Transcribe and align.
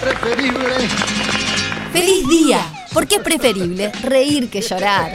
preferible. 0.00 0.88
¡Feliz 1.92 2.28
día! 2.28 2.60
Porque 2.92 3.16
es 3.16 3.22
preferible 3.22 3.92
reír 4.02 4.48
que 4.48 4.60
llorar. 4.60 5.12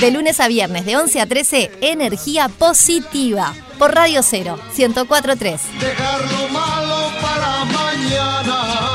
De 0.00 0.10
lunes 0.10 0.40
a 0.40 0.48
viernes, 0.48 0.86
de 0.86 0.96
11 0.96 1.20
a 1.20 1.26
13, 1.26 1.70
energía 1.80 2.48
positiva. 2.48 3.54
Por 3.78 3.94
Radio 3.94 4.22
0, 4.22 4.58
1043. 4.76 5.60
Dejar 5.80 6.20
lo 6.32 6.48
malo 6.48 7.12
para 7.20 7.64
mañana. 7.64 8.88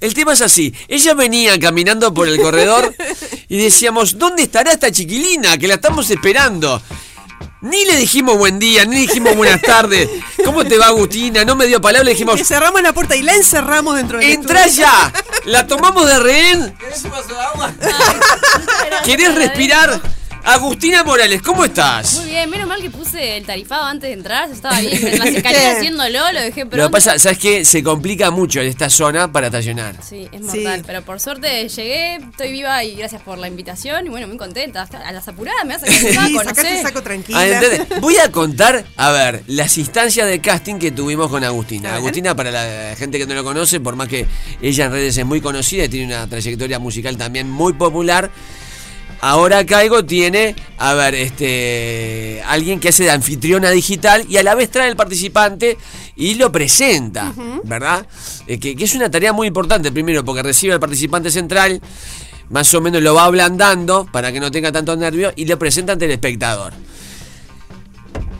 El 0.00 0.12
tema 0.12 0.34
es 0.34 0.42
así. 0.42 0.74
Ella 0.88 1.14
venía 1.14 1.58
caminando 1.58 2.12
por 2.12 2.28
el 2.28 2.38
corredor 2.38 2.94
y 3.48 3.56
decíamos, 3.56 4.18
¿dónde 4.18 4.42
estará 4.42 4.72
esta 4.72 4.90
chiquilina? 4.92 5.56
Que 5.56 5.66
la 5.66 5.74
estamos 5.74 6.10
esperando. 6.10 6.82
Ni 7.64 7.82
le 7.86 7.96
dijimos 7.96 8.36
buen 8.36 8.58
día, 8.58 8.84
ni 8.84 8.96
le 8.96 9.00
dijimos 9.00 9.34
buenas 9.34 9.62
tardes. 9.62 10.10
¿Cómo 10.44 10.66
te 10.66 10.76
va, 10.76 10.88
Agustina? 10.88 11.46
No 11.46 11.56
me 11.56 11.66
dio 11.66 11.80
palabra, 11.80 12.04
le 12.04 12.10
dijimos, 12.10 12.36
Le 12.38 12.44
cerramos 12.44 12.82
la 12.82 12.92
puerta 12.92 13.16
y 13.16 13.22
la 13.22 13.34
encerramos 13.34 13.96
dentro 13.96 14.18
del 14.18 14.32
¡entra 14.32 14.66
ya! 14.66 15.10
La 15.46 15.66
tomamos 15.66 16.06
de 16.06 16.18
rehén. 16.18 16.76
¿Querés 19.06 19.34
respirar? 19.34 19.98
Agustina 20.46 21.02
Morales, 21.04 21.40
¿cómo 21.40 21.64
estás? 21.64 22.18
Muy 22.20 22.28
bien, 22.28 22.50
menos 22.50 22.68
mal 22.68 22.78
que 22.82 22.90
puse 22.90 23.38
el 23.38 23.46
tarifado 23.46 23.84
antes 23.84 24.08
de 24.10 24.12
entrar, 24.14 24.46
yo 24.48 24.52
estaba 24.54 24.76
ahí 24.76 24.88
en 24.92 25.18
las 25.18 25.28
escaleras 25.28 25.76
haciéndolo, 25.78 26.32
lo 26.32 26.40
dejé 26.40 26.60
pronto. 26.66 26.76
Lo 26.76 26.88
que 26.88 26.92
pasa, 26.92 27.18
¿sabes 27.18 27.38
qué? 27.38 27.64
Se 27.64 27.82
complica 27.82 28.30
mucho 28.30 28.60
en 28.60 28.66
esta 28.66 28.90
zona 28.90 29.32
para 29.32 29.46
estacionar. 29.46 29.96
Sí, 30.06 30.28
es 30.30 30.42
Sí. 30.52 30.58
mortal, 30.60 30.82
pero 30.86 31.00
por 31.02 31.18
suerte 31.18 31.66
llegué, 31.66 32.16
estoy 32.16 32.52
viva 32.52 32.84
y 32.84 32.94
gracias 32.94 33.22
por 33.22 33.38
la 33.38 33.48
invitación 33.48 34.06
y 34.06 34.10
bueno, 34.10 34.28
muy 34.28 34.36
contenta. 34.36 34.82
A 34.82 35.12
las 35.12 35.26
apuradas 35.28 35.64
me 35.64 35.74
vas 35.78 35.82
a 35.82 35.86
sacar 35.86 36.02
el 36.02 36.08
Sí, 36.08 36.14
saco, 36.14 36.28
no 36.28 36.38
sacaste 36.40 36.62
sé. 36.62 36.76
el 36.76 36.82
saco 36.82 37.02
tranquila. 37.02 37.40
Ah. 37.40 37.96
Voy 38.02 38.16
a 38.18 38.30
contar, 38.30 38.84
a 38.98 39.10
ver, 39.12 39.44
las 39.46 39.78
instancias 39.78 40.28
de 40.28 40.40
casting 40.42 40.74
que 40.78 40.90
tuvimos 40.90 41.30
con 41.30 41.42
Agustina. 41.42 41.94
Agustina, 41.94 42.36
para 42.36 42.50
la 42.50 42.94
gente 42.96 43.16
que 43.18 43.26
no 43.26 43.32
lo 43.34 43.44
conoce, 43.44 43.80
por 43.80 43.96
más 43.96 44.08
que 44.08 44.26
ella 44.60 44.84
en 44.84 44.92
redes 44.92 45.16
es 45.16 45.24
muy 45.24 45.40
conocida 45.40 45.84
y 45.84 45.88
tiene 45.88 46.14
una 46.14 46.26
trayectoria 46.28 46.78
musical 46.78 47.16
también 47.16 47.48
muy 47.50 47.72
popular. 47.72 48.30
Ahora 49.26 49.64
Caigo 49.64 50.04
tiene, 50.04 50.54
a 50.76 50.92
ver, 50.92 51.14
este, 51.14 52.42
alguien 52.46 52.78
que 52.78 52.90
hace 52.90 53.04
de 53.04 53.10
anfitriona 53.10 53.70
digital 53.70 54.26
y 54.28 54.36
a 54.36 54.42
la 54.42 54.54
vez 54.54 54.70
trae 54.70 54.86
al 54.86 54.96
participante 54.96 55.78
y 56.14 56.34
lo 56.34 56.52
presenta, 56.52 57.32
¿verdad? 57.64 58.06
Eh, 58.46 58.60
que, 58.60 58.76
que 58.76 58.84
es 58.84 58.94
una 58.94 59.10
tarea 59.10 59.32
muy 59.32 59.46
importante, 59.46 59.90
primero 59.90 60.22
porque 60.26 60.42
recibe 60.42 60.74
al 60.74 60.78
participante 60.80 61.30
central, 61.30 61.80
más 62.50 62.74
o 62.74 62.82
menos 62.82 63.00
lo 63.00 63.14
va 63.14 63.24
ablandando 63.24 64.06
para 64.12 64.30
que 64.30 64.40
no 64.40 64.50
tenga 64.50 64.70
tanto 64.70 64.94
nervio 64.94 65.32
y 65.34 65.46
lo 65.46 65.58
presenta 65.58 65.94
ante 65.94 66.04
el 66.04 66.10
espectador. 66.10 66.74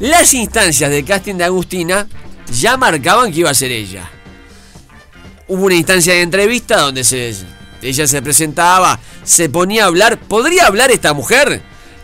Las 0.00 0.34
instancias 0.34 0.90
de 0.90 1.02
casting 1.02 1.36
de 1.36 1.44
Agustina 1.44 2.06
ya 2.52 2.76
marcaban 2.76 3.32
que 3.32 3.40
iba 3.40 3.48
a 3.48 3.54
ser 3.54 3.72
ella. 3.72 4.10
Hubo 5.48 5.64
una 5.64 5.76
instancia 5.76 6.12
de 6.12 6.20
entrevista 6.20 6.78
donde 6.82 7.04
se, 7.04 7.34
ella 7.88 8.06
se 8.06 8.20
presentaba, 8.22 8.98
se 9.22 9.48
ponía 9.48 9.84
a 9.84 9.86
hablar. 9.86 10.18
¿Podría 10.18 10.66
hablar 10.66 10.90
esta 10.90 11.12
mujer? 11.12 11.62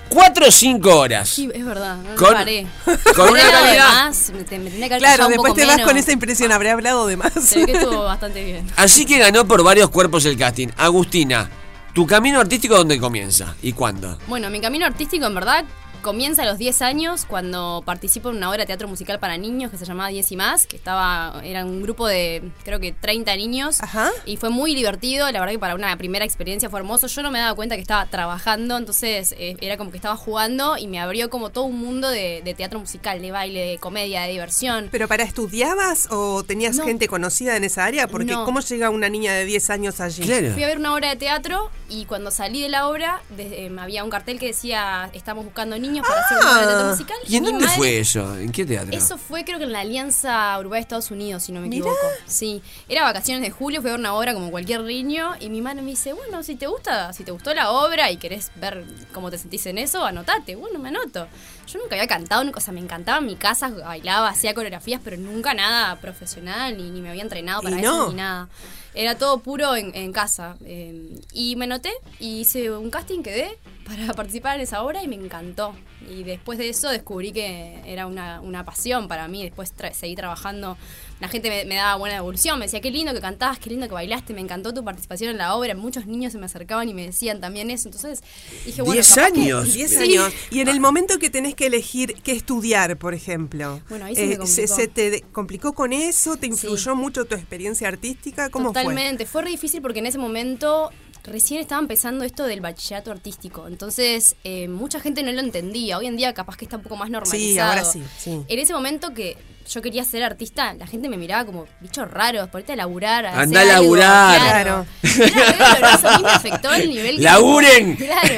Cuatro 0.09 0.48
o 0.48 0.50
cinco 0.50 0.98
horas. 0.98 1.28
Sí, 1.28 1.48
es 1.55 1.64
verdad, 1.64 1.97
no, 1.98 2.17
Con- 2.17 2.34
paré. 2.34 2.67
con 3.17 3.28
una 3.31 3.42
calidad. 3.48 3.89
más, 3.92 4.31
me, 4.34 4.42
te- 4.42 4.59
me 4.59 4.69
tenía 4.70 4.89
que 4.89 4.95
haber 4.95 5.03
Claro, 5.06 5.25
un 5.27 5.31
después 5.31 5.50
poco 5.50 5.61
te 5.61 5.67
vas 5.67 5.77
menos. 5.77 5.89
con 5.89 5.97
esa 5.98 6.11
impresión, 6.12 6.50
habré 6.50 6.70
hablado 6.70 7.06
de 7.06 7.17
más. 7.17 7.33
Se 7.33 7.61
ve 7.61 7.67
que 7.67 7.72
estuvo 7.78 8.03
bastante 8.05 8.45
bien. 8.45 8.69
Así 8.77 9.06
que 9.06 9.19
ganó 9.19 9.47
por 9.47 9.62
varios 9.62 9.89
cuerpos 9.91 10.25
el 10.25 10.37
casting. 10.37 10.67
Agustina, 10.77 11.48
¿tu 11.94 12.06
camino 12.09 12.41
artístico 12.41 12.77
dónde 12.77 12.98
comienza? 12.98 13.55
¿Y 13.62 13.72
cuándo? 13.72 14.19
Bueno, 14.27 14.50
mi 14.50 14.61
camino 14.61 14.84
artístico 14.84 15.27
en 15.27 15.34
verdad 15.37 15.65
comienza 16.01 16.43
a 16.43 16.47
los 16.47 16.59
10 16.59 16.83
años 16.83 17.25
cuando 17.27 17.83
participo 17.84 18.31
en 18.31 18.37
una 18.37 18.48
obra 18.51 18.59
de 18.61 18.67
teatro 18.67 18.89
musical 18.89 19.19
para 19.19 19.37
niños 19.37 19.70
que 19.70 19.79
se 19.79 19.84
llamaba 19.84 20.09
10 20.09 20.33
y 20.33 20.37
más, 20.37 20.67
que 20.67 20.77
estaba 20.77 21.41
era 21.45 21.65
un 21.65 21.83
grupo 21.83 22.06
de 22.06 22.43
creo 22.65 22.81
que 22.81 22.93
30 22.93 23.37
niños 23.37 23.83
Ajá. 23.83 24.11
y 24.27 24.37
fue 24.37 24.51
muy 24.51 24.75
divertido, 24.75 25.31
la 25.31 25.41
verdad 25.41 25.53
que 25.53 25.59
para 25.59 25.75
una 25.75 25.97
primera 25.97 26.25
experiencia 26.25 26.71
fue 26.71 26.81
hermoso. 26.81 27.06
Yo 27.06 27.22
no 27.22 27.31
me 27.31 27.39
daba 27.39 27.55
cuenta 27.55 27.75
que 27.77 27.83
estaba 27.83 28.06
trabajando, 28.06 28.77
entonces 28.77 29.34
eh, 29.39 29.56
era 29.60 29.77
como 29.77 29.91
que 29.91 29.97
estaba 29.97 30.16
jugando 30.16 30.77
y 30.78 30.87
me 30.87 31.00
abrió 31.00 31.31
como 31.31 31.50
todo 31.50 31.65
un 31.65 31.78
mundo 31.78 32.09
de, 32.09 32.43
de 32.44 32.55
teatro 32.55 32.78
musical, 32.81 33.21
de 33.21 33.31
baile, 33.31 33.60
de 33.66 33.78
comedia, 33.78 34.22
de 34.22 34.31
diversión. 34.33 34.89
¿Pero 34.91 35.09
para 35.09 35.25
estudiabas 35.25 36.09
o 36.10 36.43
tenías 36.44 36.77
No. 36.77 36.84
gente 36.84 37.09
conocida 37.09 37.56
en 37.56 37.65
esa 37.65 37.84
área? 37.84 38.06
Porque 38.09 38.33
No. 38.33 38.44
¿cómo 38.44 38.60
llega 38.60 38.91
una 38.91 39.09
niña 39.09 39.33
de 39.34 39.44
10 39.44 39.71
años 39.71 40.00
allí? 40.00 40.22
Claro. 40.22 40.53
Fui 40.53 40.62
a 40.62 40.66
ver 40.66 40.78
una 40.78 40.94
obra 40.94 41.10
de 41.10 41.16
teatro 41.16 41.71
y 41.89 42.05
cuando 42.05 42.31
salí 42.31 42.62
de 42.62 42.69
la 42.69 42.89
obra 42.89 43.21
de- 43.31 43.66
eh, 43.66 43.71
había 43.78 44.05
un 44.05 44.10
cartel 44.10 44.39
que 44.39 44.47
decía 44.47 45.10
estamos 45.12 45.44
buscando 45.44 45.78
niños 45.78 45.90
para 46.03 46.21
hacer 46.21 46.39
teatro 46.39 46.78
Ah. 46.87 46.91
musical. 46.91 47.17
¿Y 47.27 47.37
en 47.37 47.45
dónde 47.45 47.65
madre- 47.65 47.77
fue 47.77 47.99
eso? 47.99 48.37
¿En 48.39 48.53
qué 48.53 48.65
teatro? 48.65 48.97
Eso 48.97 49.19
fue 49.19 49.45
creo 49.45 49.59
que 49.59 49.65
en 49.65 49.73
la 49.73 49.81
Alianza 49.81 50.56
Uruguay-Estados 50.61 51.11
Unidos, 51.11 51.43
si 51.43 51.53
no 51.53 51.61
me 51.61 51.69
Mirá. 51.69 51.81
equivoco. 51.81 52.06
Sí. 52.27 52.62
Era 52.89 53.03
vacaciones 53.03 53.43
de 53.43 53.51
julio, 53.51 53.81
fui 53.81 53.91
a 53.91 53.95
ver 53.95 54.01
una 54.01 54.15
obra 54.15 54.33
como 54.34 54.51
cualquier 54.51 54.83
niño 54.83 55.33
y 55.41 55.51
mi 55.51 55.61
madre 55.61 55.83
me 55.83 55.91
dice, 55.91 56.12
bueno, 56.12 56.43
si 56.43 56.55
te 56.55 56.67
gusta, 56.69 57.12
si 57.12 57.25
te 57.25 57.33
gustó 57.33 57.53
la 57.55 57.71
obra 57.73 58.11
y 58.11 58.17
querés 58.17 58.51
ver 58.56 58.84
cómo 59.12 59.31
te 59.31 59.39
sentís 59.39 59.67
en 59.67 59.78
eso, 59.78 60.05
anotate. 60.05 60.55
Bueno, 60.56 60.78
me 60.78 60.89
anoto. 60.89 61.27
Yo 61.67 61.78
nunca 61.78 61.95
había 61.95 62.07
cantado, 62.09 62.43
o 62.55 62.61
sea, 62.61 62.72
me 62.72 62.81
encantaba 62.81 63.19
en 63.19 63.27
mi 63.27 63.37
casa, 63.37 63.69
bailaba, 63.71 64.28
hacía 64.28 64.55
coreografías, 64.55 65.01
pero 65.05 65.17
nunca 65.17 65.55
nada 65.55 65.97
profesional, 66.01 66.77
ni, 66.77 66.91
ni 66.91 67.01
me 67.01 67.11
había 67.11 67.22
entrenado 67.22 67.62
para 67.62 67.78
eso, 67.81 68.09
ni 68.11 68.15
nada. 68.17 68.49
Era 68.93 69.17
todo 69.17 69.39
puro 69.39 69.77
en, 69.77 69.95
en 69.95 70.12
casa. 70.12 70.57
eh, 70.65 71.21
y 71.33 71.55
me 71.55 71.67
anoté 71.67 71.93
y 72.19 72.41
hice 72.41 72.71
un 72.72 72.91
casting, 72.91 73.22
quedé 73.22 73.57
para 73.91 74.15
participar 74.15 74.56
en 74.56 74.62
esa 74.62 74.83
obra 74.83 75.03
y 75.03 75.09
me 75.09 75.17
encantó. 75.17 75.75
Y 76.09 76.22
después 76.25 76.59
de 76.59 76.69
eso 76.69 76.88
descubrí 76.88 77.33
que 77.33 77.81
era 77.84 78.06
una, 78.06 78.41
una 78.41 78.65
pasión 78.65 79.06
para 79.09 79.28
mí. 79.28 79.43
Después 79.43 79.75
tra- 79.77 79.93
seguí 79.93 80.15
trabajando. 80.15 80.77
La 81.21 81.28
gente 81.28 81.50
me, 81.50 81.65
me 81.66 81.75
daba 81.75 81.97
buena 81.97 82.15
devolución, 82.15 82.59
me 82.59 82.65
decía, 82.65 82.81
qué 82.81 82.91
lindo 82.91 83.12
que 83.12 83.21
cantabas, 83.21 83.59
qué 83.59 83.69
lindo 83.69 83.87
que 83.87 83.93
bailaste, 83.93 84.33
me 84.33 84.41
encantó 84.41 84.72
tu 84.72 84.83
participación 84.83 85.31
en 85.31 85.37
la 85.39 85.55
obra. 85.55 85.75
Muchos 85.75 86.06
niños 86.06 86.33
se 86.33 86.39
me 86.39 86.47
acercaban 86.47 86.89
y 86.89 86.94
me 86.94 87.05
decían 87.05 87.41
también 87.41 87.71
eso. 87.71 87.89
Entonces 87.89 88.22
dije, 88.65 88.81
bueno, 88.81 88.94
Diez 88.94 89.15
capaz 89.15 89.33
que- 89.33 89.41
años. 89.43 89.75
10 89.75 89.91
Sí. 89.91 89.97
años. 89.99 90.33
Y 90.50 90.60
en 90.60 90.69
el 90.69 90.81
momento 90.81 91.19
que 91.19 91.28
tenés 91.28 91.55
que 91.55 91.66
elegir 91.66 92.15
qué 92.22 92.33
estudiar, 92.33 92.97
por 92.97 93.12
ejemplo. 93.12 93.77
eh, 93.77 93.83
Bueno, 93.91 94.06
ahí 94.06 94.15
se 94.15 94.27
me 94.27 94.39
complicó. 94.39 94.75
se 94.75 94.89
te 94.89 95.21
complicó 95.33 95.72
con 95.75 95.93
eso? 95.93 96.37
¿Te 96.37 96.47
influyó 96.47 96.97
mucho 96.97 97.27
tu 97.27 97.34
experiencia 97.34 97.87
artística? 97.89 98.49
¿Cómo 98.49 98.69
Totalmente, 98.69 99.27
fue? 99.27 99.43
re 99.43 99.50
difícil 99.50 99.83
porque 99.83 99.99
en 99.99 100.06
ese 100.06 100.16
momento 100.19 100.91
recién 101.25 101.60
estaba 101.60 101.83
empezando 101.83 102.25
esto 102.25 102.44
del 102.44 102.62
bachillerato 102.62 103.10
artístico. 103.10 103.69
Entonces, 103.69 104.37
eh, 104.43 104.69
mucha 104.69 105.00
gente 105.00 105.22
no 105.22 105.31
lo 105.33 105.41
entendía. 105.41 105.90
Hoy 105.99 106.06
en 106.06 106.17
día 106.17 106.33
capaz 106.34 106.56
que 106.56 106.65
está 106.65 106.77
un 106.77 106.83
poco 106.83 106.97
más 106.97 107.11
normalizado. 107.11 107.71
ahora 107.71 107.84
sí, 107.84 108.03
sí. 108.19 108.43
En 108.49 108.59
ese 108.59 108.73
momento 108.73 109.12
que 109.15 109.37
yo 109.69 109.83
quería 109.83 110.03
ser 110.05 110.25
artista, 110.25 110.73
la 110.75 110.87
gente 110.87 111.09
me 111.09 111.17
miraba 111.17 111.45
como 111.45 111.67
bichos 111.81 112.11
raros, 112.11 112.49
ponete 112.49 112.73
a 112.73 112.77
laburar. 112.77 113.27
A 113.27 113.41
Andá 113.41 113.61
a 113.61 113.62
algo". 113.62 113.75
laburar. 113.97 114.41
Claro. 114.41 114.87
Era 115.03 115.53
re 115.53 115.59
doloroso, 115.81 116.09
a 116.09 116.19
mí 116.19 116.25
me 116.25 116.31
afectó 116.31 116.73
el 116.75 116.89
nivel 116.89 117.17
que- 117.17 117.23
¡Laburen! 117.23 117.97
Claro. 117.97 118.34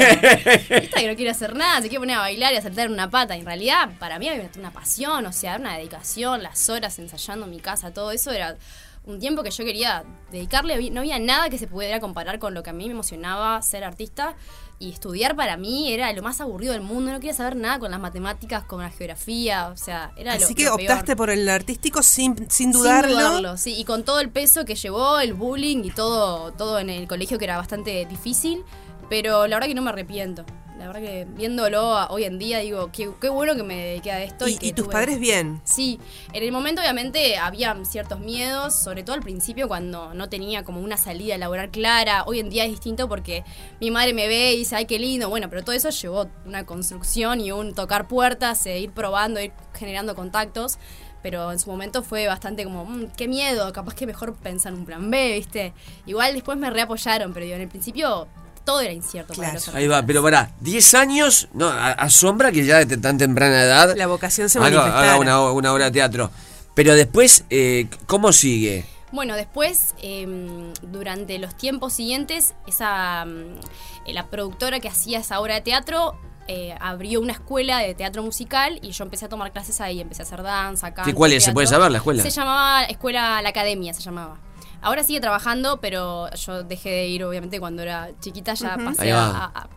Esta 0.68 1.00
que 1.00 1.08
no 1.08 1.14
quiere 1.16 1.30
hacer 1.30 1.54
nada, 1.56 1.76
se 1.80 1.88
quiere 1.88 2.00
poner 2.00 2.16
a 2.16 2.20
bailar 2.20 2.52
y 2.52 2.56
a 2.56 2.62
saltar 2.62 2.90
una 2.90 3.08
pata. 3.08 3.34
En 3.36 3.46
realidad, 3.46 3.90
para 3.98 4.18
mí 4.18 4.28
había 4.28 4.50
una 4.58 4.72
pasión, 4.72 5.24
o 5.24 5.32
sea, 5.32 5.56
una 5.56 5.76
dedicación, 5.78 6.42
las 6.42 6.68
horas 6.68 6.98
ensayando 6.98 7.46
en 7.46 7.50
mi 7.52 7.60
casa, 7.60 7.92
todo 7.92 8.10
eso 8.12 8.30
era 8.30 8.56
un 9.04 9.18
tiempo 9.18 9.42
que 9.42 9.50
yo 9.50 9.64
quería 9.64 10.04
dedicarle. 10.30 10.90
No 10.90 11.00
había 11.00 11.18
nada 11.18 11.50
que 11.50 11.58
se 11.58 11.66
pudiera 11.66 11.98
comparar 12.00 12.38
con 12.38 12.54
lo 12.54 12.62
que 12.62 12.70
a 12.70 12.72
mí 12.72 12.86
me 12.86 12.92
emocionaba 12.92 13.60
ser 13.62 13.84
artista. 13.84 14.36
Y 14.78 14.90
estudiar 14.90 15.36
para 15.36 15.56
mí 15.56 15.92
era 15.92 16.12
lo 16.12 16.22
más 16.22 16.40
aburrido 16.40 16.72
del 16.72 16.82
mundo. 16.82 17.12
No 17.12 17.18
quería 17.20 17.34
saber 17.34 17.54
nada 17.54 17.78
con 17.78 17.90
las 17.92 18.00
matemáticas, 18.00 18.64
con 18.64 18.80
la 18.82 18.90
geografía. 18.90 19.68
O 19.68 19.76
sea, 19.76 20.12
era 20.16 20.36
lo 20.36 20.44
Así 20.44 20.54
que 20.56 20.64
lo 20.64 20.74
optaste 20.74 21.06
peor. 21.06 21.16
por 21.18 21.30
el 21.30 21.48
artístico 21.48 22.02
sin, 22.02 22.36
sin 22.36 22.50
Sin 22.50 22.72
dudarlo. 22.72 23.14
dudarlo, 23.14 23.56
sí. 23.56 23.74
Y 23.76 23.84
con 23.84 24.02
todo 24.04 24.18
el 24.20 24.30
peso 24.30 24.64
que 24.64 24.74
llevó, 24.74 25.20
el 25.20 25.34
bullying 25.34 25.84
y 25.84 25.90
todo, 25.90 26.52
todo 26.52 26.78
en 26.80 26.90
el 26.90 27.06
colegio 27.06 27.38
que 27.38 27.44
era 27.44 27.56
bastante 27.58 28.04
difícil. 28.06 28.64
Pero 29.08 29.46
la 29.46 29.56
verdad 29.56 29.68
que 29.68 29.74
no 29.74 29.82
me 29.82 29.90
arrepiento. 29.90 30.44
La 30.82 30.88
verdad 30.88 31.02
que 31.02 31.26
viéndolo 31.36 32.08
hoy 32.08 32.24
en 32.24 32.40
día 32.40 32.58
digo, 32.58 32.90
qué, 32.90 33.08
qué 33.20 33.28
bueno 33.28 33.54
que 33.54 33.62
me 33.62 33.76
dediqué 33.76 34.10
a 34.10 34.20
esto. 34.24 34.48
Y, 34.48 34.54
Y, 34.54 34.58
que 34.58 34.66
y 34.66 34.72
tus 34.72 34.86
tuve- 34.88 34.92
padres 34.92 35.20
bien. 35.20 35.60
Sí, 35.62 36.00
en 36.32 36.42
el 36.42 36.50
momento 36.50 36.80
obviamente 36.82 37.36
había 37.36 37.76
ciertos 37.84 38.18
miedos, 38.18 38.74
sobre 38.74 39.04
todo 39.04 39.14
al 39.14 39.22
principio 39.22 39.68
cuando 39.68 40.12
no 40.12 40.28
tenía 40.28 40.64
como 40.64 40.80
una 40.80 40.96
salida 40.96 41.38
laboral 41.38 41.70
clara. 41.70 42.24
Hoy 42.26 42.40
en 42.40 42.50
día 42.50 42.64
es 42.64 42.72
distinto 42.72 43.08
porque 43.08 43.44
mi 43.80 43.92
madre 43.92 44.12
me 44.12 44.26
ve 44.26 44.54
y 44.54 44.58
dice, 44.58 44.74
ay, 44.74 44.86
qué 44.86 44.98
lindo. 44.98 45.28
Bueno, 45.28 45.48
pero 45.48 45.62
todo 45.62 45.76
eso 45.76 45.90
llevó 45.90 46.26
una 46.46 46.66
construcción 46.66 47.40
y 47.40 47.52
un 47.52 47.74
tocar 47.74 48.08
puertas, 48.08 48.66
e 48.66 48.80
ir 48.80 48.90
probando, 48.90 49.40
ir 49.40 49.52
generando 49.74 50.16
contactos. 50.16 50.78
Pero 51.22 51.52
en 51.52 51.60
su 51.60 51.70
momento 51.70 52.02
fue 52.02 52.26
bastante 52.26 52.64
como, 52.64 52.84
"Mm, 52.86 53.12
qué 53.16 53.28
miedo, 53.28 53.72
capaz 53.72 53.94
que 53.94 54.04
mejor 54.04 54.34
pensar 54.34 54.72
en 54.72 54.80
un 54.80 54.84
plan 54.84 55.08
B, 55.12 55.34
¿viste? 55.34 55.74
Igual 56.06 56.34
después 56.34 56.58
me 56.58 56.68
reapoyaron, 56.70 57.32
pero 57.32 57.44
digo, 57.44 57.54
en 57.54 57.62
el 57.62 57.68
principio 57.68 58.26
todo 58.64 58.80
era 58.80 58.92
incierto 58.92 59.34
para 59.34 59.50
Claro. 59.50 59.64
los 59.66 59.74
Ahí 59.74 59.88
va, 59.88 60.02
pero 60.04 60.22
pará, 60.22 60.50
10 60.60 60.94
años, 60.94 61.48
no, 61.52 61.68
a- 61.68 61.92
asombra 61.92 62.52
que 62.52 62.64
ya 62.64 62.84
de 62.84 62.96
tan 62.96 63.18
temprana 63.18 63.62
edad 63.62 63.96
La 63.96 64.06
vocación 64.06 64.48
se 64.48 64.58
haga, 64.58 64.70
manifestara. 64.70 65.10
haga 65.12 65.20
una, 65.20 65.40
una 65.52 65.72
obra 65.72 65.84
de 65.86 65.90
teatro. 65.90 66.30
Pero 66.74 66.94
después, 66.94 67.44
eh, 67.50 67.86
¿cómo 68.06 68.32
sigue? 68.32 68.84
Bueno, 69.12 69.34
después, 69.36 69.94
eh, 70.02 70.72
durante 70.82 71.38
los 71.38 71.54
tiempos 71.56 71.92
siguientes, 71.92 72.54
esa 72.66 73.24
mm, 73.26 73.58
eh, 74.06 74.12
la 74.14 74.26
productora 74.28 74.80
que 74.80 74.88
hacía 74.88 75.18
esa 75.18 75.38
obra 75.40 75.54
de 75.56 75.60
teatro 75.60 76.16
eh, 76.48 76.74
abrió 76.80 77.20
una 77.20 77.32
escuela 77.34 77.78
de 77.78 77.94
teatro 77.94 78.22
musical 78.22 78.78
y 78.82 78.90
yo 78.92 79.04
empecé 79.04 79.26
a 79.26 79.28
tomar 79.28 79.52
clases 79.52 79.80
ahí, 79.80 80.00
empecé 80.00 80.22
a 80.22 80.24
hacer 80.24 80.42
danza, 80.42 80.92
canto. 80.94 81.10
¿Y 81.10 81.12
cuál 81.12 81.32
es? 81.34 81.44
¿Se 81.44 81.52
puede 81.52 81.66
saber 81.66 81.90
la 81.90 81.98
escuela? 81.98 82.22
Se 82.22 82.30
llamaba 82.30 82.84
Escuela 82.84 83.40
La 83.42 83.50
Academia, 83.50 83.92
se 83.94 84.00
llamaba. 84.00 84.38
Ahora 84.82 85.04
sigue 85.04 85.20
trabajando, 85.20 85.80
pero 85.80 86.28
yo 86.34 86.62
dejé 86.64 86.90
de 86.90 87.06
ir, 87.08 87.24
obviamente, 87.24 87.60
cuando 87.60 87.82
era 87.82 88.10
chiquita, 88.20 88.54
ya 88.54 88.76
pasé 88.76 89.12
a, 89.12 89.44
a- 89.54 89.68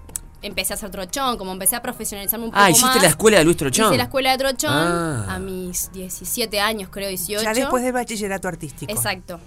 Empecé 0.42 0.74
a 0.74 0.76
hacer 0.76 0.92
trochón, 0.92 1.38
como 1.38 1.54
empecé 1.54 1.76
a 1.76 1.82
profesionalizarme 1.82 2.46
un 2.46 2.52
poco 2.52 2.62
Ah, 2.62 2.70
más. 2.70 2.78
hiciste 2.78 3.00
la 3.00 3.08
escuela 3.08 3.40
de 3.40 3.46
Luis 3.46 3.58
Trochón. 3.58 3.88
Hice 3.88 3.98
la 3.98 4.04
escuela 4.04 4.32
de 4.32 4.38
trochón 4.38 4.72
Ah. 4.72 5.26
a 5.30 5.40
mis 5.40 5.92
17 5.92 6.60
años, 6.60 6.90
creo, 6.92 7.10
18. 7.10 7.44
Ya 7.44 7.54
después 7.54 7.84
del 7.84 7.94
bachillerato 7.94 8.48
artístico. 8.48 8.92
Exacto. 8.92 9.40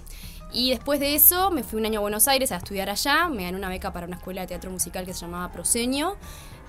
Y 0.51 0.71
después 0.71 0.99
de 0.99 1.15
eso 1.15 1.51
me 1.51 1.63
fui 1.63 1.79
un 1.79 1.85
año 1.85 1.99
a 1.99 2.01
Buenos 2.01 2.27
Aires 2.27 2.51
a 2.51 2.57
estudiar 2.57 2.89
allá. 2.89 3.29
Me 3.29 3.43
gané 3.43 3.55
una 3.57 3.69
beca 3.69 3.93
para 3.93 4.07
una 4.07 4.17
escuela 4.17 4.41
de 4.41 4.47
teatro 4.47 4.71
musical 4.71 5.05
que 5.05 5.13
se 5.13 5.21
llamaba 5.21 5.49
Proseño. 5.53 6.15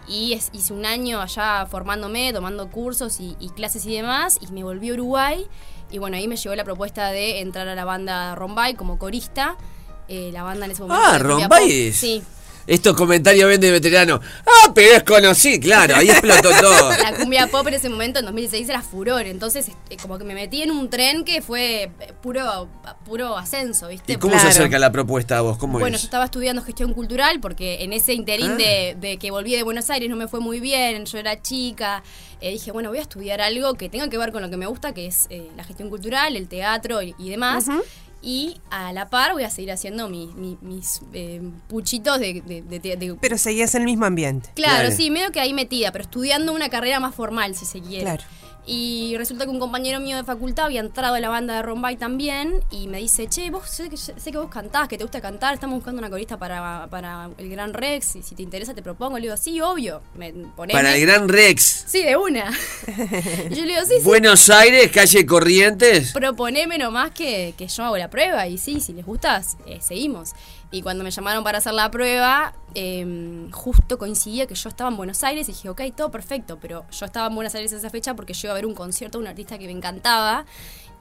Y 0.07 0.35
es- 0.35 0.51
hice 0.53 0.75
un 0.75 0.87
año 0.87 1.21
allá 1.21 1.67
formándome, 1.67 2.33
tomando 2.33 2.71
cursos 2.71 3.19
y, 3.19 3.37
y 3.41 3.49
clases 3.51 3.85
y 3.87 3.95
demás. 3.97 4.39
Y 4.41 4.53
me 4.53 4.63
volví 4.63 4.91
a 4.91 4.93
Uruguay. 4.95 5.45
Y 5.91 5.99
bueno, 5.99 6.17
ahí 6.17 6.29
me 6.29 6.37
llegó 6.37 6.55
la 6.55 6.65
propuesta 6.65 7.11
de 7.11 7.41
entrar 7.41 7.67
a 7.69 7.75
la 7.75 7.85
banda 7.85 8.35
Rombay 8.35 8.75
como 8.75 8.99
corista. 8.99 9.57
Eh, 10.09 10.31
la 10.33 10.43
banda 10.43 10.67
en 10.67 10.73
ese 10.73 10.83
momento. 10.83 11.03
Ah, 11.05 11.19
Rombay 11.19 11.89
es- 11.89 11.97
Sí. 11.97 12.23
Estos 12.71 12.95
comentarios 12.97 13.49
ven 13.49 13.61
de 13.61 13.73
veterano. 13.73 14.21
Ah, 14.47 14.71
pero 14.73 14.95
es 14.95 15.03
conocido. 15.03 15.61
Claro, 15.61 15.97
ahí 15.97 16.09
explotó 16.09 16.51
todo. 16.61 16.91
La 16.91 17.15
cumbia 17.17 17.49
pop 17.49 17.67
en 17.67 17.75
ese 17.75 17.89
momento, 17.89 18.21
en 18.21 18.27
2016, 18.27 18.69
era 18.69 18.81
furor. 18.81 19.27
Entonces, 19.27 19.69
eh, 19.91 19.97
como 20.01 20.19
que 20.19 20.25
me 20.25 20.35
metí 20.35 20.63
en 20.63 20.71
un 20.71 20.89
tren 20.89 21.25
que 21.25 21.43
fue 21.43 21.83
eh, 22.01 22.13
puro, 22.23 22.69
puro 23.05 23.37
ascenso, 23.37 23.89
¿viste? 23.89 24.13
¿Y 24.13 24.17
cómo 24.17 24.35
Claro. 24.35 24.51
se 24.53 24.59
acerca 24.61 24.79
la 24.79 24.93
propuesta 24.93 25.39
a 25.39 25.41
vos? 25.41 25.59
¿Cómo 25.59 25.81
Bueno, 25.81 25.95
yo 25.97 25.99
es? 25.99 26.05
estaba 26.05 26.27
estudiando 26.27 26.63
gestión 26.63 26.95
cultural 26.95 27.41
porque 27.41 27.83
en 27.83 27.93
ese 27.93 28.15
interín 28.15 28.53
Ah. 28.53 28.57
de, 28.57 28.97
de 29.01 29.17
que 29.17 29.33
volví 29.33 29.57
de 29.57 29.65
Buenos 29.65 29.91
Aires 29.91 30.09
no 30.09 30.15
me 30.15 30.29
fue 30.29 30.39
muy 30.39 30.61
bien, 30.61 31.05
yo 31.07 31.19
era 31.19 31.43
chica, 31.43 32.05
eh, 32.41 32.53
dije, 32.53 32.71
bueno, 32.71 32.91
voy 32.91 32.99
a 32.99 33.03
estudiar 33.03 33.41
algo 33.41 33.75
que 33.75 33.89
tenga 33.89 34.09
que 34.09 34.17
ver 34.17 34.31
con 34.31 34.43
lo 34.43 34.49
que 34.49 34.57
me 34.57 34.67
gusta, 34.67 34.95
que 34.95 35.07
es 35.09 35.27
eh, 35.31 35.51
la 35.57 35.65
gestión 35.65 35.91
cultural, 35.91 36.37
el 36.37 36.47
teatro 36.47 37.03
y, 37.03 37.17
y 37.19 37.31
demás. 37.31 37.67
Y 38.23 38.61
a 38.71 38.93
la 38.93 39.09
par 39.09 39.33
voy 39.33 39.45
a 39.45 39.51
seguir 39.51 39.73
haciendo 39.73 40.09
mi- 40.11 40.27
mi- 40.37 40.59
mis 40.61 41.01
eh, 41.15 41.41
puchitos 41.69 42.19
de, 42.21 42.43
de- 42.43 42.61
de- 42.63 42.79
de- 42.79 42.97
de- 42.97 43.15
Pero 43.15 43.39
seguías 43.39 43.75
en 43.75 43.83
el 43.83 43.87
mismo 43.87 44.05
ambiente. 44.05 44.51
Claro, 44.55 44.81
Claro. 44.81 44.95
sí, 44.97 45.11
medio 45.11 45.33
que 45.33 45.41
ahí 45.41 45.55
metida, 45.55 45.91
pero 45.91 46.05
estudiando 46.05 46.53
una 46.53 46.69
carrera 46.69 47.01
más 47.01 47.15
formal, 47.15 47.55
si 47.55 47.65
se 47.65 47.81
quiere. 47.81 48.05
Claro. 48.05 48.23
Y 48.73 49.17
resulta 49.17 49.47
que 49.47 49.51
un 49.51 49.59
compañero 49.59 49.99
mío 49.99 50.17
de 50.17 50.23
facultad 50.23 50.67
había 50.67 50.79
entrado 50.79 51.17
a 51.17 51.21
la 51.21 51.29
banda 51.29 51.57
de 51.57 51.63
Rombay 51.63 51.97
también 51.97 52.63
y 52.71 52.87
me 52.87 52.99
dice, 52.99 53.27
che, 53.29 53.51
vos 53.51 53.69
sé 53.69 53.91
que, 53.91 53.97
sé 53.97 54.15
que 54.31 54.39
vos 54.39 54.49
cantás, 54.49 54.87
que 54.87 54.97
te 54.97 55.03
gusta 55.03 55.21
cantar, 55.21 55.55
estamos 55.55 55.75
buscando 55.75 55.99
una 55.99 56.09
corista 56.09 56.37
para, 56.37 56.87
para 56.89 57.31
el 57.37 57.51
Gran 57.51 57.75
Rex, 57.75 58.15
y 58.15 58.23
si 58.23 58.37
te 58.37 58.45
interesa 58.45 58.73
te 58.73 58.81
propongo. 58.81 59.19
Le 59.19 59.23
digo, 59.23 59.37
sí, 59.37 59.61
obvio, 59.61 60.03
me, 60.15 60.33
poneme". 60.55 60.79
Para 60.79 60.95
el 60.95 61.01
Gran 61.01 61.29
Rex. 61.29 61.85
Sí, 61.89 62.05
de 62.05 62.17
una. 62.17 62.49
y 63.51 63.55
yo 63.57 63.65
le 63.65 63.73
digo, 63.73 63.85
sí, 63.89 63.95
sí, 63.99 64.05
Buenos 64.05 64.49
Aires, 64.49 64.89
calle 64.93 65.27
Corrientes. 65.27 66.13
proponeme 66.13 66.79
nomás 66.79 67.11
que, 67.11 67.55
que 67.59 67.67
yo 67.67 67.83
hago 67.83 67.99
la 67.99 68.09
prueba 68.09 68.47
y 68.47 68.57
sí, 68.57 68.81
si 68.81 68.93
les 68.93 69.05
gusta, 69.05 69.43
eh, 69.67 69.81
seguimos. 69.81 70.31
Y 70.73 70.83
cuando 70.83 71.03
me 71.03 71.11
llamaron 71.11 71.43
para 71.43 71.59
hacer 71.59 71.75
la 71.75 71.91
prueba, 71.91 72.55
eh, 72.75 73.49
justo 73.51 73.99
coincidía 73.99 74.47
que 74.47 74.55
yo 74.55 74.69
estaba 74.69 74.89
en 74.89 74.97
Buenos 74.97 75.25
Aires 75.25 75.49
y 75.49 75.53
dije, 75.53 75.69
ok, 75.69 75.83
todo 75.97 76.11
perfecto, 76.11 76.59
pero 76.61 76.85
yo 76.91 77.07
estaba 77.07 77.27
en 77.27 77.35
Buenos 77.35 77.55
Aires 77.57 77.73
esa 77.73 77.91
fecha 77.91 78.15
porque 78.15 78.35
yo 78.35 78.47
iba 78.47 78.53
a 78.53 78.55
ver 78.55 78.67
un 78.67 78.75
concierto 78.75 79.19
de 79.19 79.23
un 79.23 79.29
artista 79.29 79.59
que 79.59 79.67
me 79.67 79.73
encantaba 79.73 80.47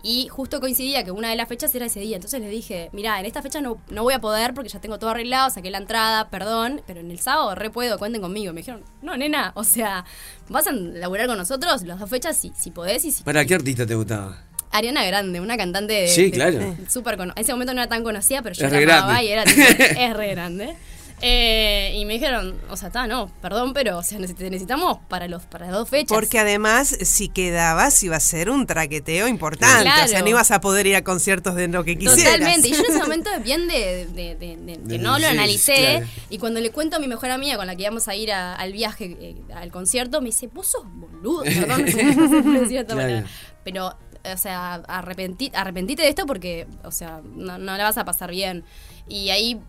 y 0.01 0.27
justo 0.29 0.59
coincidía 0.59 1.03
que 1.03 1.11
una 1.11 1.29
de 1.29 1.35
las 1.35 1.47
fechas 1.47 1.73
era 1.75 1.85
ese 1.85 1.99
día. 1.99 2.15
Entonces 2.15 2.39
les 2.39 2.49
dije, 2.49 2.89
mira, 2.93 3.19
en 3.19 3.25
esta 3.25 3.41
fecha 3.41 3.61
no, 3.61 3.81
no 3.89 4.03
voy 4.03 4.13
a 4.13 4.19
poder 4.19 4.53
porque 4.53 4.69
ya 4.69 4.79
tengo 4.79 4.97
todo 4.97 5.09
arreglado, 5.09 5.49
saqué 5.49 5.69
la 5.69 5.77
entrada, 5.77 6.29
perdón, 6.29 6.81
pero 6.87 7.01
en 7.01 7.11
el 7.11 7.19
sábado 7.19 7.53
re 7.55 7.69
puedo, 7.69 7.99
cuenten 7.99 8.21
conmigo. 8.21 8.53
Me 8.53 8.61
dijeron, 8.61 8.83
no, 9.01 9.17
nena, 9.17 9.51
o 9.55 9.63
sea, 9.63 10.05
vas 10.47 10.67
a 10.67 10.71
laburar 10.71 11.27
con 11.27 11.37
nosotros 11.37 11.83
las 11.83 11.99
dos 11.99 12.09
fechas 12.09 12.37
si, 12.37 12.51
si 12.57 12.71
podés 12.71 13.03
y 13.05 13.11
si 13.11 13.23
¿Para 13.23 13.45
qué 13.45 13.55
artista 13.55 13.85
te 13.85 13.95
gustaba? 13.95 14.48
Ariana 14.71 15.03
Grande, 15.05 15.39
una 15.41 15.57
cantante 15.57 15.93
de, 15.93 16.07
Sí, 16.07 16.25
de- 16.25 16.31
claro. 16.31 16.59
de- 16.59 16.89
súper 16.89 17.19
En 17.19 17.31
ese 17.35 17.51
momento 17.53 17.73
no 17.73 17.81
era 17.81 17.89
tan 17.89 18.03
conocida, 18.03 18.41
pero 18.41 18.55
yo 18.55 18.65
Es 18.67 18.85
la 18.85 18.97
amaba 18.99 19.23
y 19.23 19.27
era 19.29 19.43
tipo, 19.43 19.61
es 19.99 20.13
re 20.15 20.31
grande. 20.31 20.75
Eh, 21.21 21.95
y 21.97 22.05
me 22.05 22.13
dijeron, 22.13 22.55
o 22.69 22.77
sea, 22.77 22.87
está, 22.87 23.05
no, 23.05 23.29
perdón, 23.41 23.73
pero 23.73 23.97
o 23.97 24.03
sea, 24.03 24.19
necesitamos 24.19 24.99
para 25.09 25.27
los 25.27 25.43
para 25.43 25.65
las 25.65 25.75
dos 25.75 25.89
fechas. 25.89 26.07
Porque 26.15 26.39
además, 26.39 26.95
si 27.01 27.27
quedabas, 27.27 28.01
iba 28.03 28.15
a 28.15 28.21
ser 28.21 28.49
un 28.49 28.65
traqueteo 28.65 29.27
importante. 29.27 29.83
Claro. 29.83 30.05
O 30.05 30.07
sea, 30.07 30.21
no 30.21 30.29
ibas 30.29 30.49
a 30.51 30.61
poder 30.61 30.87
ir 30.87 30.95
a 30.95 31.03
conciertos 31.03 31.55
de 31.55 31.67
lo 31.67 31.83
que 31.83 31.97
quisieras. 31.97 32.35
Totalmente. 32.35 32.69
Y 32.69 32.71
yo 32.71 32.77
en 32.79 32.85
ese 32.85 32.99
momento 32.99 33.29
bien 33.43 33.67
de, 33.67 34.05
de- 34.07 34.35
de- 34.35 34.55
de- 34.55 34.77
De- 34.77 34.87
que 34.87 34.97
no 34.97 35.19
lo 35.19 35.25
sí, 35.25 35.31
analicé. 35.33 35.75
claro. 35.75 36.05
Y 36.29 36.37
cuando 36.37 36.61
le 36.61 36.71
cuento 36.71 36.95
a 36.95 36.99
mi 36.99 37.09
mejor 37.09 37.31
amiga 37.31 37.57
con 37.57 37.67
la 37.67 37.75
que 37.75 37.81
íbamos 37.81 38.07
a 38.07 38.15
ir 38.15 38.31
a- 38.31 38.55
al 38.55 38.71
viaje, 38.71 39.17
eh, 39.19 39.35
al 39.53 39.71
concierto, 39.71 40.21
me 40.21 40.27
dice, 40.27 40.47
vos 40.47 40.67
sos 40.67 40.83
boludo. 40.85 41.43
Perdón, 41.43 41.83
de 41.83 42.65
cierta 42.69 42.93
Claro. 42.93 43.09
manera. 43.09 43.27
Pero, 43.65 43.93
o 44.33 44.37
sea, 44.37 44.75
arrepentí, 44.87 45.51
arrepentite 45.53 46.01
de 46.01 46.09
esto 46.09 46.25
porque, 46.25 46.67
o 46.83 46.91
sea, 46.91 47.21
no, 47.35 47.57
no 47.57 47.77
la 47.77 47.83
vas 47.83 47.97
a 47.97 48.05
pasar 48.05 48.31
bien. 48.31 48.63
Y 49.07 49.29
ahí 49.29 49.59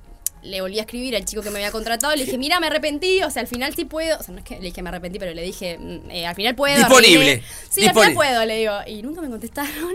le 0.42 0.60
volví 0.60 0.78
a 0.78 0.82
escribir 0.82 1.16
al 1.16 1.24
chico 1.24 1.42
que 1.42 1.50
me 1.50 1.56
había 1.58 1.70
contratado. 1.72 2.14
Le 2.14 2.24
dije, 2.24 2.38
mira, 2.38 2.60
me 2.60 2.66
arrepentí. 2.68 3.22
O 3.22 3.30
sea, 3.30 3.42
al 3.42 3.48
final 3.48 3.74
sí 3.74 3.84
puedo. 3.84 4.18
O 4.18 4.22
sea, 4.22 4.32
no 4.32 4.38
es 4.38 4.44
que 4.44 4.56
le 4.56 4.62
dije 4.62 4.82
me 4.82 4.88
arrepentí, 4.88 5.18
pero 5.18 5.34
le 5.34 5.42
dije, 5.42 5.78
mm, 5.78 6.10
eh, 6.10 6.26
al 6.26 6.34
final 6.34 6.54
puedo. 6.54 6.76
Disponible. 6.76 7.30
arreglé. 7.32 7.44
Sí, 7.68 7.80
Disponible. 7.82 7.88
al 7.88 7.94
final 7.94 8.14
puedo, 8.14 8.44
le 8.46 8.56
digo. 8.58 8.72
Y 8.86 9.02
nunca 9.02 9.20
me 9.22 9.28
contestaron. 9.30 9.94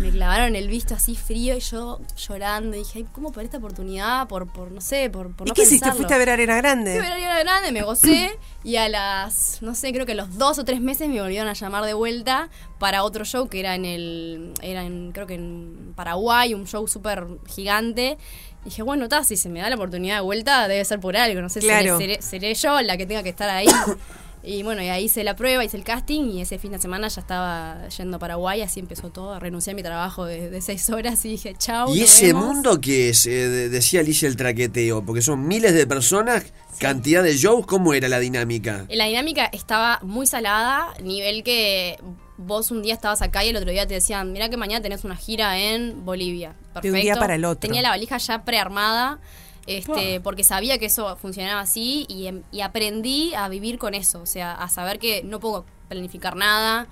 Me 0.00 0.10
clavaron 0.10 0.56
el 0.56 0.68
visto 0.68 0.94
así 0.94 1.14
frío 1.16 1.56
y 1.56 1.60
yo 1.60 2.00
llorando. 2.16 2.76
Y 2.76 2.80
dije, 2.80 2.98
ay, 3.00 3.06
¿cómo 3.12 3.32
por 3.32 3.42
esta 3.44 3.58
oportunidad? 3.58 4.26
Por, 4.28 4.52
por 4.52 4.70
no 4.70 4.80
sé, 4.80 5.08
por, 5.10 5.34
por 5.34 5.46
¿Y 5.46 5.50
no 5.50 5.54
qué 5.54 5.62
hiciste? 5.62 5.84
pensarlo. 5.84 5.96
¿Fuiste 5.98 6.14
a 6.14 6.18
ver 6.18 6.30
a 6.30 6.32
Arena 6.34 6.52
Fui 6.54 6.58
a 6.58 6.62
Grande? 6.62 6.98
ver 7.00 7.12
a 7.12 7.14
Ariana 7.14 7.38
Grande, 7.40 7.72
me 7.72 7.82
gocé 7.82 8.38
y 8.64 8.76
a 8.76 8.88
las, 8.88 9.58
no 9.62 9.74
sé, 9.74 9.92
creo 9.92 10.04
que 10.06 10.12
a 10.12 10.16
los 10.16 10.36
dos 10.36 10.58
o 10.58 10.64
tres 10.64 10.80
meses 10.80 11.08
me 11.08 11.20
volvieron 11.20 11.48
a 11.48 11.52
llamar 11.52 11.84
de 11.84 11.94
vuelta 11.94 12.48
para 12.78 13.04
otro 13.04 13.24
show 13.24 13.48
que 13.48 13.60
era 13.60 13.74
en 13.74 13.84
el, 13.84 14.52
era 14.62 14.84
en, 14.84 15.12
creo 15.12 15.26
que 15.26 15.34
en 15.34 15.92
Paraguay, 15.94 16.54
un 16.54 16.66
show 16.66 16.86
súper 16.88 17.26
gigante. 17.48 18.18
Y 18.64 18.70
dije, 18.70 18.82
bueno, 18.82 19.08
ta, 19.08 19.24
si 19.24 19.36
se 19.36 19.48
me 19.48 19.60
da 19.60 19.68
la 19.68 19.76
oportunidad 19.76 20.16
de 20.16 20.22
vuelta, 20.22 20.66
debe 20.68 20.84
ser 20.84 20.98
por 21.00 21.16
algo, 21.16 21.40
no 21.42 21.48
sé, 21.48 21.60
Claro. 21.60 21.98
seré, 21.98 22.22
seré, 22.22 22.22
seré 22.22 22.54
yo 22.54 22.80
la 22.82 22.96
que 22.96 23.06
tenga 23.06 23.22
que 23.22 23.28
estar 23.30 23.48
ahí. 23.50 23.66
Y 24.46 24.62
bueno, 24.62 24.82
y 24.82 24.88
ahí 24.90 25.04
hice 25.04 25.24
la 25.24 25.36
prueba, 25.36 25.64
hice 25.64 25.78
el 25.78 25.84
casting 25.84 26.24
y 26.28 26.42
ese 26.42 26.58
fin 26.58 26.70
de 26.72 26.78
semana 26.78 27.08
ya 27.08 27.22
estaba 27.22 27.88
yendo 27.88 28.18
a 28.18 28.20
Paraguay, 28.20 28.60
así 28.60 28.78
empezó 28.78 29.08
todo, 29.08 29.40
renuncié 29.40 29.72
a 29.72 29.74
mi 29.74 29.82
trabajo 29.82 30.26
de, 30.26 30.50
de 30.50 30.60
seis 30.60 30.90
horas 30.90 31.24
y 31.24 31.30
dije, 31.30 31.54
chao. 31.56 31.94
¿Y 31.94 32.02
ese 32.02 32.26
vemos". 32.26 32.44
mundo 32.44 32.78
que 32.78 33.08
es, 33.08 33.24
eh, 33.24 33.30
de- 33.48 33.68
decía 33.70 34.00
Alicia 34.00 34.28
el 34.28 34.36
traqueteo? 34.36 35.02
Porque 35.02 35.22
son 35.22 35.48
miles 35.48 35.72
de 35.72 35.86
personas, 35.86 36.44
cantidad 36.78 37.22
de 37.22 37.34
shows, 37.38 37.64
¿cómo 37.64 37.94
era 37.94 38.06
la 38.10 38.18
dinámica? 38.18 38.84
La 38.90 39.06
dinámica 39.06 39.46
estaba 39.46 39.98
muy 40.02 40.26
salada, 40.26 40.88
nivel 41.02 41.42
que 41.42 41.96
vos 42.36 42.70
un 42.70 42.82
día 42.82 42.92
estabas 42.92 43.22
acá 43.22 43.46
y 43.46 43.48
el 43.48 43.56
otro 43.56 43.70
día 43.70 43.86
te 43.86 43.94
decían, 43.94 44.30
mira 44.30 44.50
que 44.50 44.58
mañana 44.58 44.82
tenés 44.82 45.04
una 45.04 45.16
gira 45.16 45.58
en 45.58 46.04
Bolivia. 46.04 46.54
De 46.82 46.90
un 46.90 47.00
día 47.00 47.16
para 47.16 47.34
el 47.34 47.44
otro. 47.44 47.60
Tenía 47.68 47.82
la 47.82 47.90
valija 47.90 48.18
ya 48.18 48.44
prearmada, 48.44 49.18
este, 49.66 50.20
porque 50.20 50.44
sabía 50.44 50.78
que 50.78 50.86
eso 50.86 51.16
funcionaba 51.16 51.60
así 51.60 52.06
y, 52.08 52.26
em- 52.26 52.42
y 52.52 52.60
aprendí 52.60 53.34
a 53.34 53.48
vivir 53.48 53.78
con 53.78 53.94
eso, 53.94 54.20
o 54.20 54.26
sea, 54.26 54.52
a 54.52 54.68
saber 54.68 54.98
que 54.98 55.22
no 55.24 55.40
puedo 55.40 55.64
planificar 55.88 56.36
nada. 56.36 56.86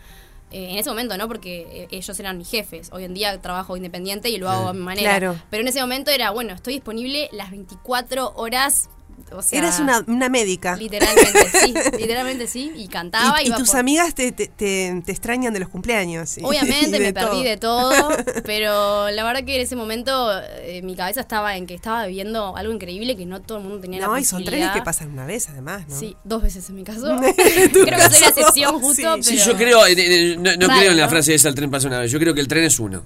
Eh, 0.50 0.72
en 0.72 0.78
ese 0.78 0.90
momento, 0.90 1.16
¿no? 1.16 1.28
Porque 1.28 1.66
eh, 1.70 1.88
ellos 1.90 2.20
eran 2.20 2.36
mis 2.36 2.50
jefes. 2.50 2.90
Hoy 2.92 3.04
en 3.04 3.14
día 3.14 3.40
trabajo 3.40 3.74
independiente 3.76 4.28
y 4.28 4.36
lo 4.36 4.50
hago 4.50 4.68
a 4.68 4.72
mi 4.74 4.80
manera. 4.80 5.16
Claro. 5.18 5.36
Pero 5.48 5.62
en 5.62 5.68
ese 5.68 5.80
momento 5.80 6.10
era, 6.10 6.30
bueno, 6.30 6.52
estoy 6.52 6.74
disponible 6.74 7.30
las 7.32 7.50
24 7.50 8.34
horas. 8.36 8.90
O 9.34 9.42
sea, 9.42 9.58
Eras 9.58 9.80
una, 9.80 10.04
una 10.06 10.28
médica. 10.28 10.76
Literalmente, 10.76 11.46
sí, 11.64 11.74
literalmente 11.98 12.46
sí, 12.46 12.72
y 12.76 12.88
cantaba. 12.88 13.42
y, 13.42 13.48
y 13.48 13.52
tus 13.52 13.70
por- 13.70 13.80
amigas 13.80 14.14
te, 14.14 14.32
te, 14.32 14.46
te- 14.48 15.02
te 15.04 15.12
extrañan 15.12 15.52
de 15.52 15.60
los 15.60 15.68
cumpleaños. 15.68 16.38
y- 16.38 16.44
Obviamente 16.44 16.96
y 16.96 17.00
me 17.00 17.12
perdí 17.12 17.42
de 17.44 17.56
todo, 17.56 17.92
pero 18.44 19.10
la 19.10 19.24
verdad 19.24 19.44
que 19.44 19.56
en 19.56 19.62
ese 19.62 19.76
momento 19.76 20.30
eh, 20.60 20.80
mi 20.82 20.94
cabeza 20.96 21.20
estaba 21.20 21.56
en 21.56 21.66
que 21.66 21.74
estaba 21.74 22.06
viviendo 22.06 22.56
algo 22.56 22.72
increíble 22.72 23.16
que 23.16 23.26
no 23.26 23.40
todo 23.40 23.58
el 23.58 23.64
mundo 23.64 23.80
tenía 23.80 24.00
la 24.00 24.06
No, 24.06 24.18
y 24.18 24.24
son 24.24 24.40
posibilidad. 24.40 24.68
trenes 24.68 24.80
que 24.80 24.84
pasan 24.84 25.10
una 25.10 25.26
vez, 25.26 25.48
además, 25.48 25.84
¿no? 25.88 25.98
Sí, 25.98 26.16
dos 26.24 26.42
veces 26.42 26.68
en 26.68 26.76
mi 26.76 26.84
caso. 26.84 27.06
Creo 27.18 27.34
que 27.34 28.10
soy 28.10 28.20
la 28.20 28.28
excepción 28.28 28.80
justo, 28.80 29.16
Sí. 29.16 29.22
Sí, 29.22 29.30
pero 29.38 29.52
yo 29.52 29.56
creo, 29.56 29.86
eh, 29.86 29.94
eh, 29.96 30.36
no, 30.38 30.54
no 30.56 30.66
Raro, 30.68 30.80
creo 30.80 30.90
en 30.92 30.96
la 30.98 31.04
¿no? 31.04 31.10
frase 31.10 31.34
esa, 31.34 31.48
el 31.48 31.54
tren 31.54 31.70
pasa 31.70 31.88
una 31.88 31.98
vez, 32.00 32.10
yo 32.10 32.18
creo 32.18 32.34
que 32.34 32.40
el 32.40 32.48
tren 32.48 32.64
es 32.64 32.78
uno. 32.78 33.04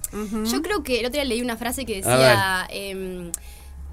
Yo 0.51 0.63
creo 0.63 0.83
que 0.83 1.01
el 1.01 1.07
otro 1.07 1.15
día 1.21 1.25
leí 1.25 1.41
una 1.41 1.57
frase 1.57 1.85
que 1.85 2.03
A 2.05 2.67
decía 2.67 2.67
em, 2.71 3.31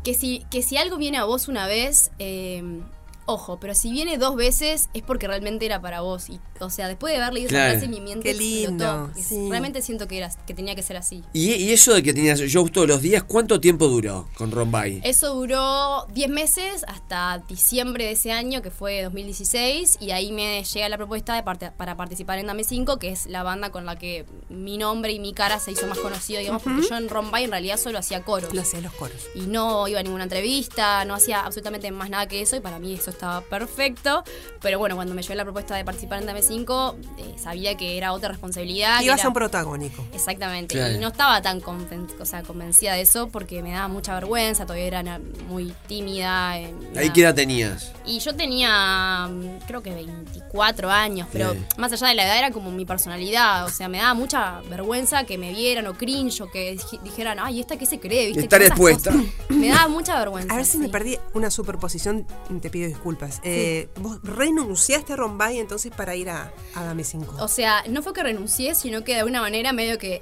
que 0.03 0.13
si 0.13 0.45
que 0.49 0.61
si 0.61 0.77
algo 0.77 0.97
viene 0.97 1.17
a 1.17 1.23
vos 1.23 1.47
una 1.47 1.67
vez, 1.67 2.11
em, 2.19 2.81
ojo, 3.25 3.59
pero 3.59 3.73
si 3.75 3.91
viene 3.91 4.17
dos 4.17 4.35
veces 4.35 4.89
es 4.93 5.01
porque 5.03 5.27
realmente 5.27 5.65
era 5.65 5.81
para 5.81 6.01
vos. 6.01 6.29
Y, 6.29 6.39
o 6.59 6.69
sea, 6.69 6.87
después 6.87 7.13
de 7.13 7.21
haber 7.21 7.33
leído 7.33 7.49
Claro. 7.49 7.71
esa 7.71 7.79
frase, 7.79 7.87
mi 7.87 8.01
mente 8.01 8.31
Qué 8.31 8.33
lindo, 8.37 8.83
explotó, 8.85 9.05
porque 9.07 9.23
sí. 9.23 9.47
Realmente 9.49 9.81
siento 9.81 10.07
que 10.07 10.17
era 10.17 10.29
que 10.45 10.53
tenía 10.53 10.75
que 10.75 10.83
ser 10.83 10.97
así. 10.97 11.23
Y, 11.33 11.53
y 11.53 11.71
eso 11.73 11.93
de 11.93 12.03
que 12.03 12.13
tenías 12.13 12.39
shows 12.39 12.71
todos 12.71 12.87
los 12.87 13.01
días, 13.01 13.23
¿cuánto 13.23 13.59
tiempo 13.59 13.87
duró 13.87 14.27
con 14.35 14.51
Rombay? 14.51 15.01
Eso 15.03 15.33
duró 15.35 16.05
10 16.13 16.29
meses 16.29 16.83
hasta 16.87 17.43
diciembre 17.47 18.05
de 18.05 18.11
ese 18.11 18.31
año, 18.31 18.61
que 18.61 18.71
fue 18.71 19.03
2016, 19.03 19.97
y 19.99 20.11
ahí 20.11 20.31
me 20.31 20.63
llega 20.63 20.89
la 20.89 20.97
propuesta 20.97 21.35
de 21.35 21.43
parte- 21.43 21.71
para 21.71 21.95
participar 21.97 22.39
en 22.39 22.47
Dame 22.47 22.63
5, 22.63 22.97
que 22.97 23.09
es 23.09 23.25
la 23.25 23.43
banda 23.43 23.71
con 23.71 23.85
la 23.85 23.97
que 23.97 24.25
mi 24.49 24.77
nombre 24.77 25.11
y 25.13 25.19
mi 25.19 25.33
cara 25.33 25.59
se 25.59 25.71
hizo 25.71 25.87
más 25.87 25.97
conocido, 25.99 26.39
digamos, 26.39 26.61
porque 26.61 26.81
yo 26.87 26.95
en 26.97 27.09
Rombay 27.09 27.45
en 27.45 27.51
realidad 27.51 27.77
solo 27.77 27.97
hacía 27.99 28.23
coros. 28.23 28.53
Lo 28.53 28.61
hacía 28.61 28.81
los 28.81 28.93
coros. 28.93 29.15
Y 29.35 29.41
no 29.41 29.87
iba 29.87 29.99
a 29.99 30.03
ninguna 30.03 30.23
entrevista, 30.23 31.05
no 31.05 31.13
hacía 31.15 31.41
absolutamente 31.41 31.89
más 31.91 32.09
nada 32.09 32.27
que 32.27 32.41
eso, 32.41 32.55
y 32.55 32.59
para 32.59 32.79
mí 32.79 32.93
eso 32.93 33.09
estaba 33.13 33.41
perfecto. 33.41 34.23
Pero 34.61 34.79
bueno, 34.79 34.95
cuando 34.95 35.13
me 35.13 35.21
llegó 35.21 35.33
la 35.35 35.43
propuesta 35.43 35.75
de 35.75 35.85
participar 35.85 36.19
en 36.21 36.25
Dame 36.27 36.41
5, 36.41 36.97
eh, 37.17 37.35
sabía 37.37 37.75
que 37.75 37.97
era 37.97 38.13
otra 38.13 38.29
responsabilidad. 38.29 39.01
Ibas 39.01 39.19
era- 39.19 39.25
a 39.25 39.27
un 39.29 39.33
protagónico. 39.33 40.05
Exactamente. 40.13 40.75
Claro. 40.75 40.95
Y 40.95 40.97
no 40.99 41.07
estaba 41.09 41.41
tan 41.41 41.61
conven- 41.61 42.07
o 42.19 42.25
sea, 42.25 42.43
convencida 42.43 42.93
de 42.93 43.01
eso 43.01 43.27
porque 43.29 43.61
me 43.63 43.71
daba 43.71 43.87
mucha 43.87 44.13
vergüenza, 44.15 44.65
todavía 44.65 44.85
era 44.87 45.19
muy 45.47 45.73
tímida. 45.87 46.59
eh, 46.59 46.73
Ahí 46.95 47.09
qué 47.11 47.21
edad 47.21 47.35
tenías. 47.35 47.91
Y 48.05 48.19
yo 48.19 48.35
tenía, 48.35 49.27
mm, 49.29 49.65
creo 49.67 49.81
que 49.81 49.91
24 49.93 50.89
años, 50.89 51.27
pero 51.31 51.53
Sí. 51.53 51.59
más 51.77 51.91
allá 51.93 52.07
de 52.07 52.15
la 52.15 52.25
edad 52.25 52.37
era 52.37 52.51
como 52.51 52.71
mi 52.71 52.85
personalidad. 52.85 53.65
O 53.65 53.69
sea, 53.69 53.87
me 53.87 53.97
daba 53.99 54.13
mucha 54.13 54.61
vergüenza 54.69 55.23
que 55.25 55.37
me 55.37 55.51
vieran 55.51 55.87
o 55.87 55.93
cringe 55.93 56.41
o 56.41 56.49
que 56.51 56.75
dij- 56.77 57.01
dijeran, 57.01 57.39
ay, 57.39 57.59
¿esta 57.59 57.77
qué 57.77 57.85
se 57.85 57.99
cree? 57.99 58.27
¿Viste? 58.27 58.41
Estar 58.43 58.61
expuesta. 58.61 59.11
Me 59.49 59.69
daba 59.69 59.87
mucha 59.87 60.17
vergüenza. 60.19 60.53
A 60.53 60.57
ver 60.57 60.65
si 60.65 60.77
me 60.77 60.89
perdí 60.89 61.17
una 61.33 61.49
superposición, 61.51 62.25
te 62.61 62.69
pido 62.69 62.87
disculpas. 62.87 63.02
Eh, 63.43 63.89
vos 63.99 64.19
renunciaste 64.23 65.13
a 65.13 65.15
Rombay 65.15 65.59
entonces 65.59 65.91
para 65.95 66.15
ir 66.15 66.29
a, 66.29 66.53
a 66.75 66.83
Dame 66.83 67.03
5. 67.03 67.37
O 67.39 67.47
sea, 67.47 67.83
no 67.89 68.01
fue 68.01 68.13
que 68.13 68.23
renuncié, 68.23 68.75
sino 68.75 69.03
que 69.03 69.13
de 69.13 69.19
alguna 69.19 69.41
manera 69.41 69.73
medio 69.73 69.97
que 69.97 70.21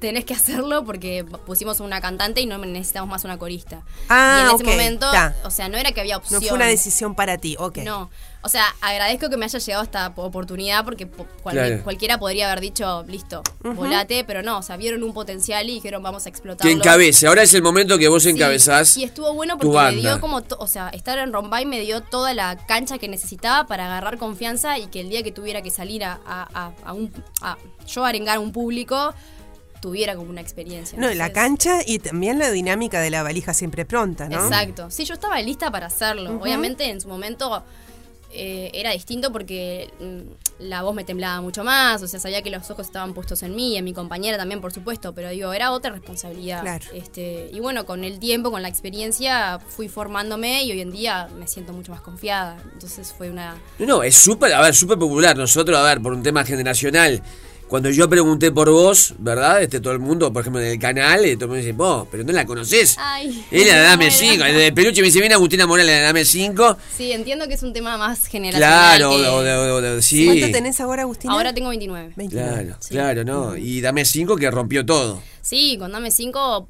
tenés 0.00 0.24
que 0.24 0.34
hacerlo 0.34 0.84
porque 0.84 1.24
pusimos 1.46 1.80
una 1.80 2.00
cantante 2.00 2.40
y 2.40 2.46
no 2.46 2.58
necesitamos 2.58 3.08
más 3.10 3.24
una 3.24 3.38
corista. 3.38 3.82
Ah, 4.08 4.38
y 4.38 4.48
en 4.48 4.54
ok, 4.54 4.60
ese 4.62 4.70
momento, 4.70 5.10
ta. 5.12 5.36
o 5.44 5.50
sea, 5.50 5.68
no 5.68 5.76
era 5.76 5.92
que 5.92 6.00
había 6.00 6.14
no 6.14 6.18
opción. 6.20 6.42
fue 6.42 6.52
una 6.52 6.66
decisión 6.66 7.14
para 7.14 7.38
ti, 7.38 7.54
ok. 7.58 7.78
No, 7.78 8.10
o 8.42 8.48
sea, 8.48 8.64
agradezco 8.80 9.28
que 9.28 9.36
me 9.36 9.44
haya 9.44 9.58
llegado 9.58 9.84
esta 9.84 10.12
oportunidad 10.16 10.82
porque 10.84 11.06
po- 11.06 11.26
cual- 11.42 11.54
Claro. 11.56 11.82
cualquiera 11.84 12.18
podría 12.18 12.46
haber 12.50 12.60
dicho, 12.60 13.04
listo, 13.06 13.42
volate, 13.62 14.24
pero 14.24 14.42
no, 14.42 14.58
o 14.58 14.62
sea, 14.62 14.78
vieron 14.78 15.02
un 15.02 15.12
potencial 15.12 15.68
y 15.68 15.74
dijeron, 15.74 16.02
vamos 16.02 16.22
a 16.22 16.24
Que 16.24 16.30
explotarlo. 16.30 16.72
encabece. 16.72 17.26
Ahora 17.26 17.42
es 17.42 17.52
el 17.52 17.62
momento 17.62 17.98
que 17.98 18.08
vos 18.08 18.22
Sí, 18.22 18.30
encabezás. 18.30 18.96
Y 18.96 19.04
estuvo 19.04 19.34
bueno 19.34 19.58
tu 19.58 19.70
porque 19.70 19.96
me 19.96 20.00
dio 20.00 20.18
como, 20.20 20.42
o 20.58 20.66
sea, 20.66 20.88
estar 20.88 21.18
en 21.18 21.32
Rombay 21.34 21.66
me 21.66 21.80
dio 21.80 22.00
toda 22.02 22.32
la 22.32 22.56
cancha 22.66 22.96
que 22.96 23.08
necesitaba 23.08 23.66
para 23.66 23.84
agarrar 23.84 24.16
confianza 24.16 24.78
y 24.78 24.86
que 24.86 25.00
el 25.00 25.10
día 25.10 25.22
que 25.22 25.32
tuviera 25.32 25.60
que 25.60 25.70
salir 25.70 26.04
a, 26.04 26.18
a, 26.26 26.48
a- 26.54 26.72
a 26.84 26.92
un, 26.94 27.12
a 27.42 27.58
yo 27.86 28.04
arengar 28.06 28.38
a 28.38 28.40
un 28.40 28.52
público, 28.52 29.12
tuviera 29.80 30.14
como 30.14 30.30
una 30.30 30.40
experiencia. 30.40 30.98
No, 30.98 31.12
la 31.12 31.32
cancha 31.32 31.80
y 31.86 31.98
también 31.98 32.38
la 32.38 32.50
dinámica 32.50 33.00
de 33.00 33.10
la 33.10 33.22
valija 33.22 33.54
siempre 33.54 33.84
pronta, 33.84 34.28
¿no? 34.28 34.44
Exacto. 34.44 34.90
Sí, 34.90 35.04
yo 35.04 35.14
estaba 35.14 35.40
lista 35.40 35.70
para 35.70 35.86
hacerlo. 35.86 36.38
Obviamente 36.40 36.84
en 36.88 37.00
su 37.00 37.08
momento 37.08 37.64
eh, 38.32 38.70
era 38.74 38.92
distinto 38.92 39.32
porque 39.32 39.90
mm, 39.98 40.62
la 40.68 40.82
voz 40.82 40.94
me 40.94 41.02
temblaba 41.02 41.40
mucho 41.40 41.64
más, 41.64 42.00
o 42.00 42.06
sea, 42.06 42.20
sabía 42.20 42.42
que 42.42 42.50
los 42.50 42.70
ojos 42.70 42.86
estaban 42.86 43.12
puestos 43.12 43.42
en 43.42 43.56
mí, 43.56 43.76
en 43.76 43.84
mi 43.84 43.92
compañera 43.92 44.38
también, 44.38 44.60
por 44.60 44.72
supuesto, 44.72 45.12
pero 45.12 45.30
digo, 45.30 45.52
era 45.52 45.72
otra 45.72 45.90
responsabilidad. 45.90 46.60
Claro. 46.60 46.86
Este, 46.94 47.50
y 47.52 47.58
bueno, 47.58 47.86
con 47.86 48.04
el 48.04 48.20
tiempo, 48.20 48.52
con 48.52 48.62
la 48.62 48.68
experiencia, 48.68 49.58
fui 49.58 49.88
formándome 49.88 50.62
y 50.62 50.70
hoy 50.70 50.80
en 50.80 50.92
día 50.92 51.28
me 51.38 51.48
siento 51.48 51.72
mucho 51.72 51.90
más 51.90 52.02
confiada. 52.02 52.56
Entonces 52.72 53.12
fue 53.16 53.30
una... 53.30 53.56
No, 53.80 53.86
no, 53.86 54.02
es 54.04 54.14
súper, 54.14 54.52
a 54.52 54.60
ver, 54.60 54.76
súper 54.76 54.96
popular. 54.96 55.36
Nosotros, 55.36 55.76
a 55.76 55.82
ver, 55.82 56.00
por 56.00 56.12
un 56.12 56.22
tema 56.22 56.44
generacional. 56.44 57.20
Cuando 57.70 57.88
yo 57.88 58.10
pregunté 58.10 58.50
por 58.50 58.68
vos, 58.68 59.14
¿verdad? 59.18 59.62
Este, 59.62 59.78
todo 59.78 59.92
el 59.92 60.00
mundo, 60.00 60.32
por 60.32 60.40
ejemplo, 60.40 60.60
en 60.60 60.66
el 60.72 60.78
canal, 60.80 61.24
eh, 61.24 61.36
todo 61.36 61.44
el 61.44 61.48
mundo 61.50 61.62
dice, 61.64 61.72
vos, 61.72 62.08
pero 62.10 62.24
no 62.24 62.32
la 62.32 62.44
conocés. 62.44 62.96
Ay, 62.98 63.44
Él 63.52 63.68
la 63.68 63.78
Dame 63.78 64.06
bueno. 64.10 64.16
5. 64.18 64.44
El 64.44 64.56
de 64.56 64.72
Peluche 64.72 65.00
me 65.00 65.06
dice, 65.06 65.20
viene 65.20 65.36
Agustina 65.36 65.68
Morales, 65.68 65.94
la 65.94 66.00
Dame 66.06 66.24
5. 66.24 66.76
Sí, 66.96 67.12
entiendo 67.12 67.46
que 67.46 67.54
es 67.54 67.62
un 67.62 67.72
tema 67.72 67.96
más 67.96 68.26
generacional. 68.26 68.98
Claro, 68.98 69.10
que- 69.10 69.16
o 69.28 69.42
de- 69.42 69.54
o 69.54 69.64
de- 69.66 69.70
o 69.70 69.80
de- 69.96 70.02
sí. 70.02 70.26
¿Cuánto 70.26 70.50
tenés 70.50 70.80
ahora, 70.80 71.02
Agustina? 71.02 71.32
Ahora 71.32 71.54
tengo 71.54 71.68
29. 71.68 72.12
29. 72.16 72.50
Claro, 72.50 72.76
claro, 72.88 73.24
¿no? 73.24 73.56
Y 73.56 73.80
Dame 73.80 74.04
5 74.04 74.34
que 74.36 74.50
rompió 74.50 74.84
todo. 74.84 75.22
Sí, 75.40 75.76
con 75.78 75.92
Dame 75.92 76.10
5, 76.10 76.68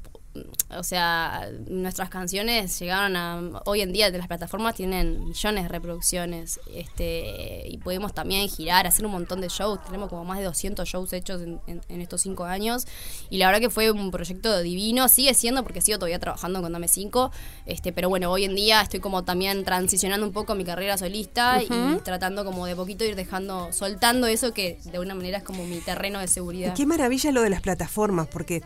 o 0.77 0.83
sea, 0.83 1.49
nuestras 1.67 2.09
canciones 2.09 2.79
llegaron 2.79 3.15
a. 3.15 3.61
Hoy 3.65 3.81
en 3.81 3.91
día 3.93 4.11
de 4.11 4.17
las 4.17 4.27
plataformas 4.27 4.75
tienen 4.75 5.25
millones 5.25 5.63
de 5.63 5.69
reproducciones. 5.69 6.59
este 6.73 7.67
Y 7.67 7.77
podemos 7.77 8.13
también 8.13 8.47
girar, 8.49 8.87
hacer 8.87 9.05
un 9.05 9.11
montón 9.11 9.41
de 9.41 9.47
shows. 9.49 9.83
Tenemos 9.83 10.09
como 10.09 10.23
más 10.25 10.37
de 10.39 10.45
200 10.45 10.87
shows 10.87 11.13
hechos 11.13 11.41
en, 11.41 11.59
en- 11.67 11.81
en 11.89 12.01
estos 12.01 12.21
cinco 12.21 12.45
años. 12.45 12.85
Y 13.29 13.37
la 13.37 13.47
verdad 13.47 13.59
que 13.61 13.69
fue 13.69 13.91
un 13.91 14.11
proyecto 14.11 14.59
divino. 14.61 15.07
Sigue 15.07 15.33
siendo, 15.33 15.63
porque 15.63 15.81
sigo 15.81 15.97
todavía 15.97 16.19
trabajando 16.19 16.61
con 16.61 16.71
Dame 16.71 16.87
5. 16.87 17.31
Este, 17.65 17.91
pero 17.93 18.09
bueno, 18.09 18.31
hoy 18.31 18.45
en 18.45 18.55
día 18.55 18.81
estoy 18.81 18.99
como 18.99 19.23
también 19.23 19.63
transicionando 19.63 20.25
un 20.25 20.33
poco 20.33 20.55
mi 20.55 20.63
carrera 20.63 20.97
solista 20.97 21.61
y 21.63 21.67
tratando 22.03 22.43
como 22.45 22.65
de 22.65 22.75
poquito 22.75 23.03
ir 23.05 23.15
dejando, 23.15 23.71
soltando 23.73 24.27
eso 24.27 24.53
que 24.53 24.79
de 24.85 24.91
alguna 24.91 25.15
manera 25.15 25.39
es 25.39 25.43
como 25.43 25.63
mi 25.65 25.79
terreno 25.79 26.19
de 26.19 26.27
seguridad. 26.27 26.73
Qué 26.75 26.85
maravilla 26.85 27.31
lo 27.31 27.41
de 27.41 27.49
las 27.49 27.61
plataformas, 27.61 28.27
porque 28.27 28.61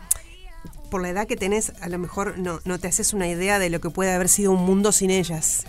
por 0.86 1.02
la 1.02 1.10
edad 1.10 1.26
que 1.26 1.36
tenés, 1.36 1.72
a 1.80 1.88
lo 1.88 1.98
mejor 1.98 2.38
no, 2.38 2.60
no 2.64 2.78
te 2.78 2.88
haces 2.88 3.12
una 3.12 3.28
idea 3.28 3.58
de 3.58 3.70
lo 3.70 3.80
que 3.80 3.90
puede 3.90 4.12
haber 4.12 4.28
sido 4.28 4.52
un 4.52 4.64
mundo 4.64 4.92
sin 4.92 5.10
ellas. 5.10 5.64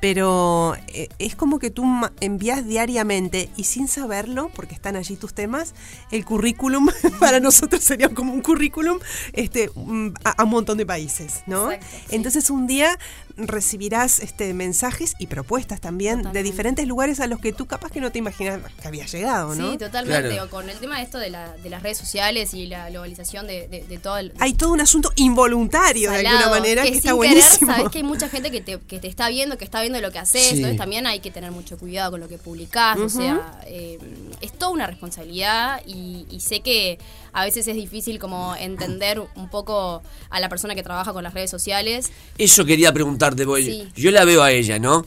Pero 0.00 0.74
eh, 0.88 1.08
es 1.18 1.36
como 1.36 1.58
que 1.58 1.70
tú 1.70 1.84
envías 2.20 2.66
diariamente 2.66 3.50
y 3.56 3.64
sin 3.64 3.86
saberlo, 3.86 4.50
porque 4.54 4.74
están 4.74 4.96
allí 4.96 5.16
tus 5.16 5.34
temas, 5.34 5.74
el 6.10 6.24
currículum, 6.24 6.88
para 7.20 7.40
nosotros 7.40 7.82
sería 7.84 8.08
como 8.08 8.32
un 8.32 8.40
currículum 8.40 8.98
este, 9.32 9.70
mm, 9.74 10.14
a, 10.24 10.30
a 10.30 10.44
un 10.44 10.50
montón 10.50 10.78
de 10.78 10.86
países, 10.86 11.42
¿no? 11.46 11.70
Exacto, 11.70 11.96
sí. 12.08 12.16
Entonces 12.16 12.50
un 12.50 12.66
día 12.66 12.98
recibirás 13.46 14.18
este, 14.18 14.54
mensajes 14.54 15.14
y 15.18 15.26
propuestas 15.26 15.80
también 15.80 16.22
de 16.32 16.42
diferentes 16.42 16.86
lugares 16.86 17.20
a 17.20 17.26
los 17.26 17.40
que 17.40 17.52
tú 17.52 17.66
capaz 17.66 17.90
que 17.90 18.00
no 18.00 18.10
te 18.10 18.18
imaginas 18.18 18.60
que 18.80 18.88
habías 18.88 19.12
llegado, 19.12 19.54
¿no? 19.54 19.72
Sí, 19.72 19.78
totalmente. 19.78 20.28
Claro. 20.30 20.44
O 20.44 20.50
con 20.50 20.68
el 20.68 20.78
tema 20.78 20.98
de 20.98 21.04
esto 21.04 21.18
de, 21.18 21.30
la, 21.30 21.56
de 21.56 21.70
las 21.70 21.82
redes 21.82 21.98
sociales 21.98 22.54
y 22.54 22.66
la 22.66 22.90
globalización 22.90 23.46
de, 23.46 23.68
de, 23.68 23.84
de 23.84 23.98
todo 23.98 24.18
el. 24.18 24.32
hay 24.38 24.54
todo 24.54 24.72
un 24.72 24.80
asunto 24.80 25.12
involuntario 25.16 26.10
de 26.10 26.26
alguna 26.26 26.48
manera 26.48 26.82
que, 26.82 26.90
que 26.90 26.96
está 26.96 27.10
sin 27.10 27.16
buenísimo. 27.16 27.60
Querer, 27.60 27.76
sabes 27.76 27.92
que 27.92 27.98
hay 27.98 28.04
mucha 28.04 28.28
gente 28.28 28.50
que 28.50 28.60
te, 28.60 28.78
que 28.78 28.98
te 28.98 29.08
está 29.08 29.28
viendo, 29.28 29.58
que 29.58 29.64
está 29.64 29.80
viendo 29.80 30.00
lo 30.00 30.10
que 30.10 30.18
haces. 30.18 30.42
Sí. 30.42 30.56
Entonces 30.56 30.76
también 30.76 31.06
hay 31.06 31.20
que 31.20 31.30
tener 31.30 31.50
mucho 31.50 31.78
cuidado 31.78 32.12
con 32.12 32.20
lo 32.20 32.28
que 32.28 32.38
publicás. 32.38 32.98
O 32.98 33.08
sea, 33.08 33.60
eh, 33.66 33.98
es 34.40 34.52
toda 34.52 34.70
una 34.72 34.86
responsabilidad 34.86 35.82
y, 35.86 36.26
y 36.30 36.40
sé 36.40 36.60
que 36.60 36.98
a 37.32 37.44
veces 37.44 37.66
es 37.68 37.74
difícil 37.76 38.18
como 38.18 38.54
entender 38.56 39.20
un 39.34 39.48
poco 39.48 40.02
a 40.30 40.40
la 40.40 40.48
persona 40.48 40.74
que 40.74 40.82
trabaja 40.82 41.12
con 41.12 41.22
las 41.24 41.34
redes 41.34 41.50
sociales. 41.50 42.10
Eso 42.38 42.64
quería 42.64 42.92
preguntarte, 42.92 43.44
porque 43.46 43.64
Sí. 43.64 43.88
yo 43.94 44.10
la 44.10 44.24
veo 44.24 44.42
a 44.42 44.50
ella, 44.52 44.78
¿no? 44.78 45.04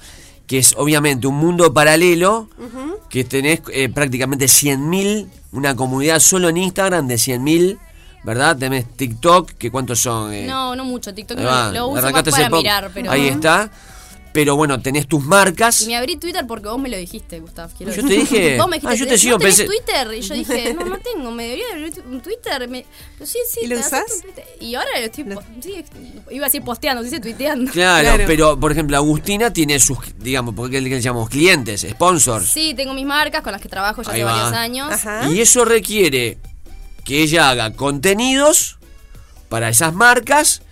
Que 0.47 0.57
es 0.59 0.73
obviamente 0.77 1.27
un 1.27 1.35
mundo 1.35 1.73
paralelo, 1.73 2.49
que 3.09 3.23
tenés 3.23 3.61
eh, 3.71 3.89
prácticamente 3.89 4.45
100.000, 4.47 5.27
una 5.51 5.75
comunidad 5.75 6.19
solo 6.19 6.49
en 6.49 6.57
Instagram 6.57 7.07
de 7.07 7.15
100.000, 7.17 7.79
¿verdad? 8.23 8.57
Tenés 8.57 8.85
TikTok, 8.95 9.51
que 9.51 9.69
cuántos 9.71 9.99
son... 9.99 10.33
Eh, 10.33 10.45
No, 10.47 10.75
no 10.75 10.83
mucho. 10.85 11.13
TikTok 11.13 11.37
no- 11.39 11.71
lo 11.71 11.87
uso 11.89 12.01
más 12.01 12.23
para 12.23 12.49
poco. 12.49 12.57
mirar, 12.61 12.91
pero. 12.93 13.11
Ahí 13.11 13.27
está. 13.27 13.69
Pero 14.33 14.55
bueno, 14.55 14.81
tenés 14.81 15.07
tus 15.07 15.23
marcas. 15.23 15.81
Y 15.83 15.85
me 15.85 15.95
abrí 15.95 16.17
Twitter 16.17 16.45
porque 16.47 16.67
vos 16.67 16.79
me 16.79 16.89
lo 16.89 16.97
dijiste, 16.97 17.39
Gustav. 17.39 17.69
quiero 17.77 17.93
Yo 17.93 18.01
decir. 18.01 18.27
te 18.27 18.35
dije- 18.35 18.57
Vos 18.57 18.67
me 18.67 18.77
dijiste, 18.77 18.93
ah, 18.95 18.97
yo 18.97 19.05
te 19.05 19.11
"¿No 19.11 19.17
sigo, 19.19 19.37
tenés 19.37 19.59
pensé- 19.59 19.65
Twitter? 19.67 20.13
Y 20.15 20.21
yo 20.21 20.33
dije, 20.33 20.73
no, 20.73 20.85
no 20.85 20.97
tengo, 21.13 21.29
me 21.31 21.43
debería 21.43 21.65
abrir 21.71 21.93
un 22.09 22.19
Twitter. 22.19 22.67
Me- 22.67 22.83
pero 23.17 23.25
sí, 23.29 23.37
sí, 23.47 23.59
¿Y 23.63 23.67
lo 23.67 23.79
usás? 23.79 24.23
Y 24.59 24.73
ahora 24.73 24.89
lo 24.99 25.05
estoy. 25.05 25.25
sí, 25.61 25.85
iba 26.31 26.45
a 26.45 26.49
decir 26.49 26.63
posteando, 26.63 27.03
dice 27.03 27.19
tuiteando. 27.19 27.71
Claro, 27.71 28.07
Claro. 28.09 28.23
pero 28.25 28.59
por 28.59 28.71
ejemplo, 28.71 28.97
Agustina 28.97 29.53
tiene 29.53 29.79
sus, 29.79 29.99
digamos, 30.17 30.55
porque 30.55 30.81
le 30.81 30.99
llamamos 30.99 31.29
clientes, 31.29 31.85
sponsors. 31.87 32.49
Sí, 32.49 32.73
tengo 32.75 32.95
mis 32.95 33.05
marcas 33.05 33.43
con 33.43 33.51
las 33.51 33.61
que 33.61 33.69
trabajo 33.69 34.01
ya 34.01 34.11
Ahí 34.11 34.21
hace 34.21 34.23
va. 34.25 34.33
varios 34.41 34.57
años. 34.57 34.91
Ajá. 34.91 35.29
Y 35.29 35.41
eso 35.41 35.63
requiere 35.63 36.39
que 37.05 37.21
ella 37.21 37.49
haga 37.51 37.73
contenidos 37.73 38.79
para 39.49 39.69
esas 39.69 39.93
marcas 39.93 40.63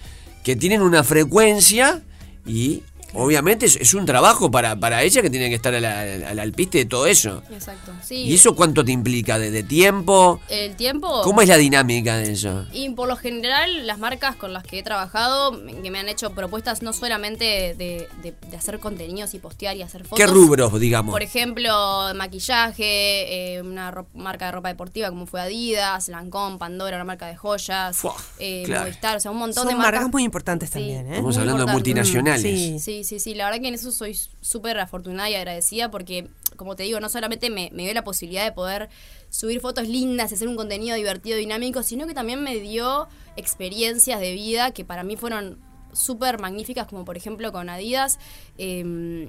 que 0.44 0.56
tienen 0.56 0.82
una 0.82 1.04
frecuencia 1.04 2.02
y 2.48 2.82
obviamente 3.14 3.66
es, 3.66 3.76
es 3.76 3.94
un 3.94 4.06
trabajo 4.06 4.50
para, 4.52 4.76
para 4.76 5.04
ella 5.04 5.22
que 5.22 5.30
tiene 5.30 5.50
que 5.50 5.56
estar 5.56 5.74
al, 5.74 5.86
al, 5.86 6.40
al 6.40 6.52
piste 6.54 6.80
de 6.80 6.86
todo 6.86 7.06
eso. 7.08 7.42
Exacto, 7.52 7.92
sí. 8.04 8.16
¿Y 8.24 8.36
eso 8.36 8.56
cuánto 8.56 8.84
te 8.86 8.92
implica? 8.92 9.38
¿De, 9.40 9.52
de 9.52 9.64
tiempo? 9.64 10.40
El 10.50 10.76
tiempo. 10.76 11.22
¿Cómo 11.24 11.42
es 11.42 11.48
la 11.50 11.58
dinámica 11.58 12.18
de 12.18 12.32
eso? 12.34 12.66
Y 12.74 12.90
por 12.92 13.08
lo 13.08 13.16
general, 13.16 13.86
las 13.88 14.00
marcas 14.00 14.36
con 14.36 14.54
las 14.54 14.64
que 14.64 14.80
he 14.80 14.84
trabajado, 14.84 15.52
que 15.84 15.92
me 15.92 16.00
han 16.00 16.10
hecho 16.10 16.32
propuestas 16.32 16.82
no 16.82 16.94
solamente 16.94 17.44
de, 17.78 18.08
de- 18.22 18.34
de 18.50 18.58
hacer 18.58 18.80
contenidos 18.80 19.34
y 19.34 19.40
postear 19.40 19.76
y 19.78 19.82
hacer 19.82 20.04
fotos. 20.04 20.18
¿Qué 20.20 20.28
rubros, 20.28 20.80
digamos? 20.80 21.12
Por 21.14 21.24
ejemplo, 21.24 22.14
maquillaje, 22.16 23.56
eh, 23.56 23.62
una 23.62 23.94
marca 24.14 24.46
de 24.48 24.52
ropa 24.52 24.70
deportiva 24.70 25.10
como 25.10 25.26
fue 25.26 25.42
Adidas, 25.42 26.08
Lancôme, 26.08 26.58
Pandora, 26.58 26.98
una 26.98 27.06
marca 27.06 27.28
de 27.28 27.36
joyas, 27.36 27.98
Fua, 27.98 28.16
eh, 28.40 28.64
claro. 28.66 28.82
Movistar, 28.84 29.18
o 29.18 29.20
sea, 29.20 29.32
un 29.32 29.38
montón 29.38 29.64
Son 29.64 29.68
de 29.68 29.76
marcas. 29.76 29.94
marcas 29.94 30.12
muy 30.12 30.24
importantes 30.24 30.70
Sí. 30.70 30.74
también, 30.74 31.08
¿eh? 31.08 31.10
Estamos 31.12 31.36
muy 31.36 31.42
hablando 31.42 31.66
de 31.66 31.72
multinacionales. 31.72 32.42
Sí. 32.42 32.80
Sí, 32.80 33.01
sí, 33.04 33.20
sí, 33.20 33.34
la 33.36 33.46
verdad 33.46 33.62
que 33.62 33.68
en 33.68 33.74
eso 33.76 33.92
soy 33.92 34.18
súper 34.42 34.78
afortunada 34.80 35.30
y 35.30 35.36
agradecida 35.36 35.90
porque, 35.92 36.28
como 36.56 36.76
te 36.76 36.84
digo, 36.84 37.00
no 37.00 37.10
solamente 37.10 37.50
me, 37.50 37.70
me 37.74 37.84
dio 37.84 37.94
la 37.94 38.04
posibilidad 38.04 38.44
de 38.46 38.52
poder 38.52 38.90
subir 39.30 39.60
fotos 39.62 39.88
lindas, 39.88 40.32
hacer 40.34 40.48
un 40.48 40.56
contenido 40.56 40.96
divertido, 40.96 41.38
dinámico, 41.38 41.84
sino 41.84 42.08
que 42.08 42.14
también 42.14 42.44
me 42.44 42.56
dio 42.60 43.08
experiencias 43.36 44.20
de 44.20 44.34
vida 44.34 44.72
que 44.72 44.86
para 44.86 45.04
mí 45.04 45.16
fueron 45.18 45.60
súper 45.94 46.40
magníficas, 46.40 46.88
como 46.88 47.04
por 47.06 47.18
ejemplo 47.18 47.52
con 47.52 47.70
Adidas. 47.70 48.20
eh, 48.58 49.28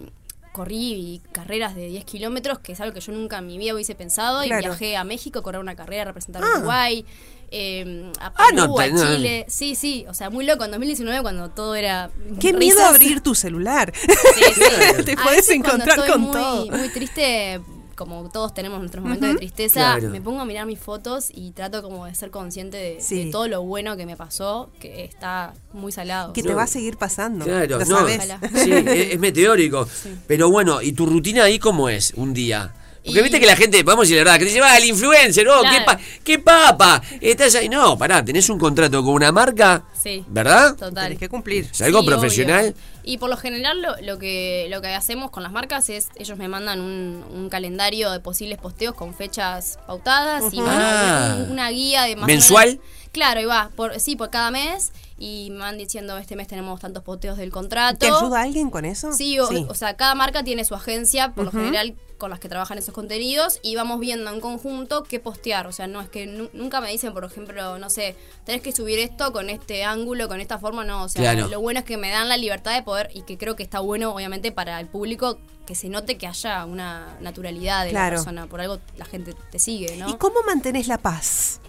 corrí 0.52 1.22
carreras 1.32 1.74
de 1.74 1.86
10 1.88 2.04
kilómetros, 2.04 2.58
que 2.58 2.72
es 2.72 2.80
algo 2.82 2.92
que 2.92 3.00
yo 3.00 3.10
nunca 3.12 3.38
en 3.38 3.46
mi 3.46 3.56
vida 3.56 3.72
hubiese 3.74 3.94
pensado. 3.94 4.42
Claro. 4.42 4.60
Y 4.60 4.66
viajé 4.66 4.96
a 4.98 5.04
México 5.04 5.38
a 5.38 5.42
correr 5.42 5.62
una 5.62 5.74
carrera, 5.74 6.02
a 6.02 6.04
representar 6.06 6.42
a 6.42 6.46
Ah. 6.46 6.56
Uruguay. 6.58 7.06
Eh, 7.52 8.10
a 8.18 8.32
Ah, 8.36 8.48
no, 8.54 8.74
Perú, 8.74 8.80
a 8.80 8.84
te- 8.84 8.90
no, 8.92 9.04
no. 9.04 9.16
Chile. 9.16 9.44
Sí, 9.48 9.74
sí, 9.74 10.04
o 10.08 10.14
sea, 10.14 10.30
muy 10.30 10.44
loco. 10.46 10.64
En 10.64 10.70
2019, 10.70 11.22
cuando 11.22 11.50
todo 11.50 11.74
era. 11.74 12.10
Qué 12.40 12.52
miedo 12.52 12.82
abrir 12.84 13.20
tu 13.20 13.34
celular. 13.34 13.92
Sí, 13.94 14.08
sí. 14.54 15.02
Te 15.04 15.12
A 15.12 15.22
puedes 15.22 15.48
encontrar 15.50 15.98
estoy 15.98 16.10
con 16.10 16.20
muy, 16.22 16.32
todo. 16.32 16.66
Muy 16.78 16.88
triste, 16.88 17.60
como 17.94 18.28
todos 18.30 18.54
tenemos 18.54 18.78
nuestros 18.80 19.04
momentos 19.04 19.28
de 19.28 19.36
tristeza, 19.36 19.96
Claro. 19.98 20.08
me 20.08 20.20
pongo 20.20 20.40
a 20.40 20.44
mirar 20.44 20.66
mis 20.66 20.78
fotos 20.78 21.28
y 21.32 21.52
trato 21.52 21.82
como 21.82 22.06
de 22.06 22.14
ser 22.14 22.30
consciente 22.30 22.76
de, 22.78 23.00
Sí. 23.00 23.26
de 23.26 23.30
todo 23.30 23.46
lo 23.48 23.62
bueno 23.62 23.96
que 23.96 24.06
me 24.06 24.16
pasó, 24.16 24.70
que 24.80 25.04
está 25.04 25.52
muy 25.74 25.92
salado. 25.92 26.32
Que 26.32 26.42
te 26.42 26.54
va 26.54 26.62
a 26.64 26.66
seguir 26.66 26.96
pasando. 26.96 27.44
Claro, 27.44 27.78
lo 27.78 27.84
no, 27.84 27.98
sabes. 27.98 28.28
Sí, 28.54 28.72
es, 28.72 28.86
es 29.12 29.18
meteórico. 29.20 29.86
Pero 30.26 30.50
bueno, 30.50 30.80
¿y 30.82 30.92
tu 30.92 31.06
rutina 31.06 31.44
ahí 31.44 31.58
cómo 31.58 31.88
es 31.90 32.12
un 32.16 32.32
día? 32.32 32.72
Porque 33.04 33.18
Y- 33.18 33.22
viste 33.22 33.40
que 33.40 33.46
la 33.46 33.56
gente, 33.56 33.82
vamos 33.82 34.02
a 34.02 34.04
decir 34.04 34.16
la 34.18 34.22
verdad, 34.24 34.38
que 34.38 34.44
te 34.46 34.52
lleva 34.52 34.72
al 34.72 34.84
influencer, 34.84 35.48
oh, 35.48 35.62
qué, 35.62 35.80
pa- 35.84 35.98
qué 36.22 36.38
papa, 36.38 37.02
estás 37.20 37.54
ahí. 37.56 37.68
No, 37.68 37.98
pará, 37.98 38.24
tenés 38.24 38.48
un 38.48 38.58
contrato 38.60 39.02
con 39.02 39.14
una 39.14 39.32
marca, 39.32 39.84
Sí. 40.00 40.24
¿verdad? 40.28 40.76
Total. 40.76 41.04
Tenés 41.06 41.18
que 41.18 41.28
cumplir. 41.28 41.68
Es 41.72 41.80
algo 41.82 42.00
Sí, 42.02 42.06
profesional. 42.06 42.64
obvio. 42.66 42.74
Y 43.04 43.18
por 43.18 43.28
lo 43.28 43.36
general 43.36 43.82
lo, 43.82 43.96
lo 44.02 44.18
que 44.20 44.68
lo 44.70 44.80
que 44.80 44.94
hacemos 44.94 45.32
con 45.32 45.42
las 45.42 45.50
marcas 45.50 45.88
es 45.88 46.06
ellos 46.14 46.38
me 46.38 46.46
mandan 46.46 46.80
un, 46.80 47.24
un 47.34 47.48
calendario 47.48 48.12
de 48.12 48.20
posibles 48.20 48.58
posteos 48.58 48.94
con 48.94 49.12
fechas 49.14 49.80
pautadas 49.88 50.44
y 50.52 50.58
bueno, 50.60 50.70
Ah. 50.80 51.34
un- 51.38 51.50
una 51.50 51.70
guía 51.70 52.02
de 52.04 52.14
más 52.14 52.24
o 52.24 52.26
¿Mensual? 52.28 52.68
menos- 52.68 52.82
claro, 53.10 53.40
y 53.40 53.44
va, 53.46 53.70
por, 53.74 53.98
sí, 53.98 54.14
por 54.14 54.30
cada 54.30 54.52
mes 54.52 54.92
y 55.24 55.50
me 55.52 55.58
van 55.60 55.78
diciendo 55.78 56.18
este 56.18 56.34
mes 56.34 56.48
tenemos 56.48 56.80
tantos 56.80 57.04
posteos 57.04 57.38
del 57.38 57.52
contrato. 57.52 57.98
¿Te 57.98 58.06
ayuda 58.08 58.42
alguien 58.42 58.70
con 58.70 58.84
eso? 58.84 59.12
Sí, 59.12 59.38
o, 59.38 59.48
o 59.68 59.74
sea, 59.74 59.94
cada 59.94 60.16
marca 60.16 60.42
tiene 60.42 60.64
su 60.64 60.74
agencia, 60.74 61.32
por 61.32 61.44
lo 61.44 61.50
general 61.52 61.94
con 62.18 62.30
las 62.30 62.40
que 62.40 62.48
trabajan 62.48 62.78
esos 62.78 62.92
contenidos, 62.94 63.58
y 63.62 63.76
vamos 63.76 64.00
viendo 64.00 64.30
en 64.32 64.40
conjunto 64.40 65.04
qué 65.04 65.20
postear. 65.20 65.66
O 65.68 65.72
sea, 65.72 65.86
no 65.86 66.00
es 66.00 66.08
que 66.08 66.26
nu- 66.26 66.50
nunca 66.52 66.80
me 66.80 66.88
dicen, 66.90 67.12
por 67.12 67.24
ejemplo, 67.24 67.78
no 67.78 67.88
sé, 67.90 68.16
tenés 68.44 68.62
que 68.62 68.72
subir 68.72 68.98
esto 68.98 69.32
con 69.32 69.48
este 69.50 69.84
ángulo, 69.84 70.26
con 70.28 70.40
esta 70.40 70.58
forma, 70.58 70.84
no. 70.84 71.04
O 71.04 71.08
sea, 71.08 71.22
Claro. 71.32 71.48
lo 71.48 71.60
bueno 71.60 71.78
es 71.80 71.84
que 71.86 71.96
me 71.96 72.10
dan 72.10 72.28
la 72.28 72.36
libertad 72.36 72.74
de 72.74 72.82
poder, 72.82 73.08
y 73.14 73.22
que 73.22 73.38
creo 73.38 73.54
que 73.56 73.62
está 73.62 73.78
bueno, 73.80 74.12
obviamente, 74.12 74.50
para 74.52 74.78
el 74.80 74.86
público, 74.88 75.38
que 75.66 75.74
se 75.76 75.88
note 75.88 76.16
que 76.18 76.26
haya 76.26 76.64
una 76.64 77.16
naturalidad 77.20 77.84
de 77.84 77.90
Claro. 77.90 78.16
la 78.16 78.22
persona. 78.22 78.46
Por 78.46 78.60
algo 78.60 78.78
la 78.96 79.04
gente 79.04 79.34
te 79.52 79.58
sigue, 79.60 79.96
¿no? 79.96 80.08
¿Y 80.10 80.14
cómo 80.14 80.42
mantenés 80.46 80.86
la 80.88 80.98
paz? 80.98 81.60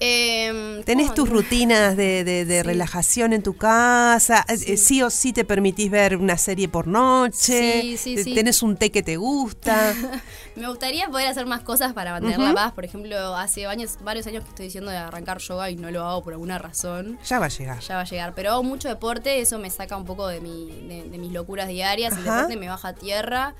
Em, 0.00 0.82
¿Tenés 0.84 1.14
tus 1.14 1.28
rutinas 1.28 1.96
de, 1.96 2.22
de- 2.24 2.44
de 2.44 2.56
Sí. 2.56 2.62
relajación 2.62 3.32
en 3.32 3.42
tu 3.42 3.56
casa? 3.56 4.44
Eh, 4.48 4.56
Sí. 4.58 4.76
¿Sí 4.76 5.02
o 5.02 5.10
sí 5.10 5.32
te 5.32 5.44
permitís 5.44 5.90
ver 5.90 6.16
una 6.16 6.36
serie 6.38 6.68
por 6.68 6.86
noche? 6.86 7.80
Sí, 7.82 7.96
sí, 7.96 8.14
Eh, 8.18 8.24
sí. 8.24 8.34
¿Tenés 8.34 8.62
un 8.62 8.76
té 8.76 8.90
que 8.90 9.02
te 9.02 9.16
gusta? 9.16 9.94
Me 10.56 10.68
gustaría 10.68 11.08
poder 11.08 11.28
hacer 11.28 11.46
más 11.46 11.60
cosas 11.62 11.92
para 11.92 12.12
mantener 12.12 12.38
la 12.38 12.54
paz. 12.54 12.72
Por 12.72 12.84
ejemplo, 12.84 13.36
hace 13.36 13.66
años, 13.66 13.98
varios 14.02 14.26
años 14.26 14.42
que 14.44 14.50
estoy 14.50 14.66
diciendo 14.66 14.90
de 14.90 14.96
arrancar 14.96 15.38
yoga 15.38 15.70
y 15.70 15.76
no 15.76 15.90
lo 15.90 16.04
hago 16.04 16.22
por 16.24 16.32
alguna 16.32 16.58
razón. 16.58 17.18
ya 17.26 17.38
va 17.38 17.46
a 17.46 17.48
llegar. 17.50 17.80
Ya 17.80 17.96
va 17.96 18.00
a 18.02 18.04
llegar. 18.04 18.32
Pero 18.34 18.52
hago 18.52 18.62
mucho 18.62 18.88
deporte, 18.88 19.40
eso 19.40 19.58
me 19.58 19.68
saca 19.70 19.96
un 19.96 20.04
poco 20.04 20.26
de, 20.28 20.40
mi, 20.40 20.66
de, 20.88 21.08
de 21.10 21.18
mis 21.18 21.32
locuras 21.32 21.68
diarias. 21.68 22.12
El 22.14 22.20
Ajá. 22.20 22.34
deporte 22.36 22.56
me 22.56 22.68
baja 22.68 22.88
a 22.88 22.92
tierra. 22.94 23.54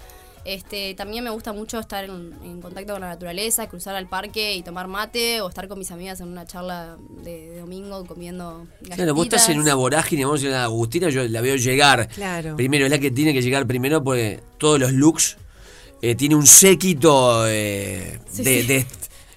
Este, 0.46 0.94
también 0.94 1.24
me 1.24 1.30
gusta 1.30 1.52
mucho 1.52 1.80
estar 1.80 2.04
en, 2.04 2.32
en 2.44 2.60
contacto 2.60 2.92
con 2.92 3.00
la 3.02 3.08
naturaleza, 3.08 3.66
cruzar 3.68 3.96
al 3.96 4.08
parque 4.08 4.54
y 4.54 4.62
tomar 4.62 4.86
mate 4.86 5.40
o 5.40 5.48
estar 5.48 5.66
con 5.66 5.76
mis 5.78 5.90
amigas 5.90 6.20
en 6.20 6.28
una 6.28 6.46
charla 6.46 6.96
de, 7.24 7.50
de 7.50 7.58
domingo 7.60 8.04
comiendo 8.06 8.64
Claro, 8.94 9.12
vos 9.14 9.24
estás 9.26 9.42
en 9.48 9.54
galletitas. 9.54 9.64
una 9.64 9.74
vorágine, 9.74 10.24
vamos 10.24 10.40
a 10.40 10.44
decir, 10.44 10.56
Agustina, 10.56 11.08
yo 11.10 11.24
la 11.26 11.40
veo 11.40 11.56
llegar. 11.56 12.08
Claro. 12.08 12.54
Primero, 12.54 12.84
es 12.84 12.92
la 12.92 12.98
que 13.00 13.10
tiene 13.10 13.32
que 13.34 13.42
llegar 13.42 13.66
primero 13.66 14.04
porque 14.04 14.40
todos 14.58 14.78
los 14.78 14.92
looks 14.92 15.36
eh, 16.00 16.14
tiene 16.14 16.36
un 16.36 16.46
séquito 16.46 17.44
eh, 17.48 18.20
Sí, 18.30 18.42
de, 18.44 18.60
sí. 18.60 18.66
de- 18.68 18.86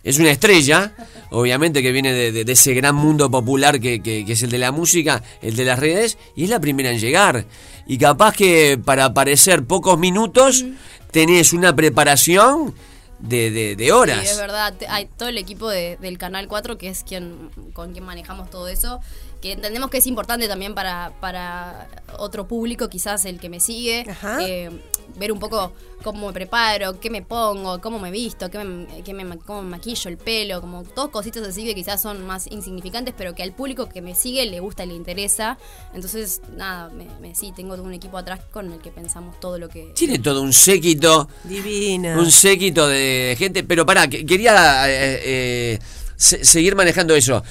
es 0.04 0.18
una 0.18 0.32
estrella, 0.32 0.94
obviamente 1.32 1.82
que 1.82 1.92
viene 1.92 2.14
de, 2.14 2.32
de- 2.32 2.46
de 2.46 2.52
ese 2.54 2.74
gran 2.74 2.96
mundo 2.96 3.30
popular 3.32 3.80
que, 3.80 4.02
que- 4.02 4.26
que 4.26 4.34
es 4.34 4.44
el 4.44 4.50
de 4.52 4.58
la 4.60 4.72
música, 4.72 5.24
el 5.42 5.56
de 5.56 5.66
las 5.66 5.78
redes, 5.80 6.18
y 6.36 6.44
es 6.46 6.50
la 6.50 6.60
primera 6.60 6.90
en 6.92 7.00
llegar. 7.00 7.46
Y 7.88 7.98
capaz 7.98 8.34
que 8.36 8.80
para 8.84 9.06
aparecer 9.06 9.66
pocos 9.66 9.98
minutos 10.00 10.64
tenés 11.12 11.54
una 11.54 11.76
preparación 11.76 12.74
de, 13.20 13.52
de- 13.52 13.76
de 13.76 13.92
horas. 13.92 14.22
Sí, 14.22 14.28
es 14.28 14.38
verdad. 14.38 14.74
Hay 14.88 15.08
todo 15.18 15.28
el 15.30 15.38
equipo 15.38 15.70
de- 15.70 15.98
del 15.98 16.18
Canal 16.18 16.48
4, 16.48 16.78
que 16.78 16.88
es 16.90 17.04
quien 17.04 17.50
con 17.74 17.92
quien 17.92 18.06
manejamos 18.06 18.50
todo 18.50 18.68
eso, 18.68 19.02
que 19.42 19.52
entendemos 19.52 19.90
que 19.90 19.98
es 19.98 20.08
importante 20.08 20.48
también 20.48 20.74
para, 20.74 21.12
para 21.20 21.88
otro 22.18 22.48
público, 22.48 22.88
quizás 22.90 23.26
el 23.26 23.40
que 23.40 23.50
me 23.50 23.60
sigue, 23.60 24.06
Ajá. 24.10 24.38
eh, 24.42 24.70
ver 25.18 25.32
un 25.32 25.40
poco 25.40 25.74
cómo 26.04 26.28
me 26.28 26.34
preparo, 26.34 27.00
qué 27.00 27.10
me 27.10 27.22
pongo, 27.22 27.82
cómo 27.82 28.00
me 28.00 28.10
visto, 28.12 28.50
qué 28.50 28.64
me, 28.64 29.04
qué 29.04 29.14
me 29.14 29.38
cómo 29.40 29.62
me 29.62 29.70
maquillo 29.72 30.10
el 30.10 30.18
pelo, 30.18 30.62
como 30.62 30.84
todas 30.84 31.10
cositas 31.10 31.46
así 31.48 31.64
que 31.66 31.76
quizás 31.76 32.02
son 32.02 32.26
más 32.26 32.48
insignificantes, 32.52 33.14
pero 33.18 33.36
que 33.36 33.44
al 33.44 33.52
público 33.54 33.90
que 33.90 34.02
me 34.02 34.16
sigue 34.16 34.46
le 34.46 34.60
gusta 34.60 34.84
y 34.86 34.88
le 34.88 34.94
interesa. 34.94 35.58
Entonces, 35.94 36.42
nada, 36.56 36.90
me, 36.90 37.06
me- 37.20 37.36
sí, 37.36 37.52
tengo 37.56 37.76
un 37.76 37.94
equipo 37.94 38.18
atrás 38.18 38.40
con 38.52 38.72
el 38.72 38.80
que 38.80 38.92
pensamos 38.92 39.40
todo 39.40 39.58
lo 39.58 39.68
que... 39.70 39.92
Tiene 39.96 40.20
todo 40.20 40.42
un 40.42 40.54
séquito. 40.54 41.28
Divina. 41.44 42.18
Un 42.18 42.32
séquito 42.32 42.88
de 42.88 43.36
gente, 43.38 43.64
pero 43.64 43.86
pará, 43.86 44.08
que- 44.08 44.26
quería 44.26 44.90
eh, 44.90 45.22
eh, 45.24 45.80
se- 46.16 46.46
seguir 46.46 46.76
manejando 46.76 47.16
eso. 47.16 47.44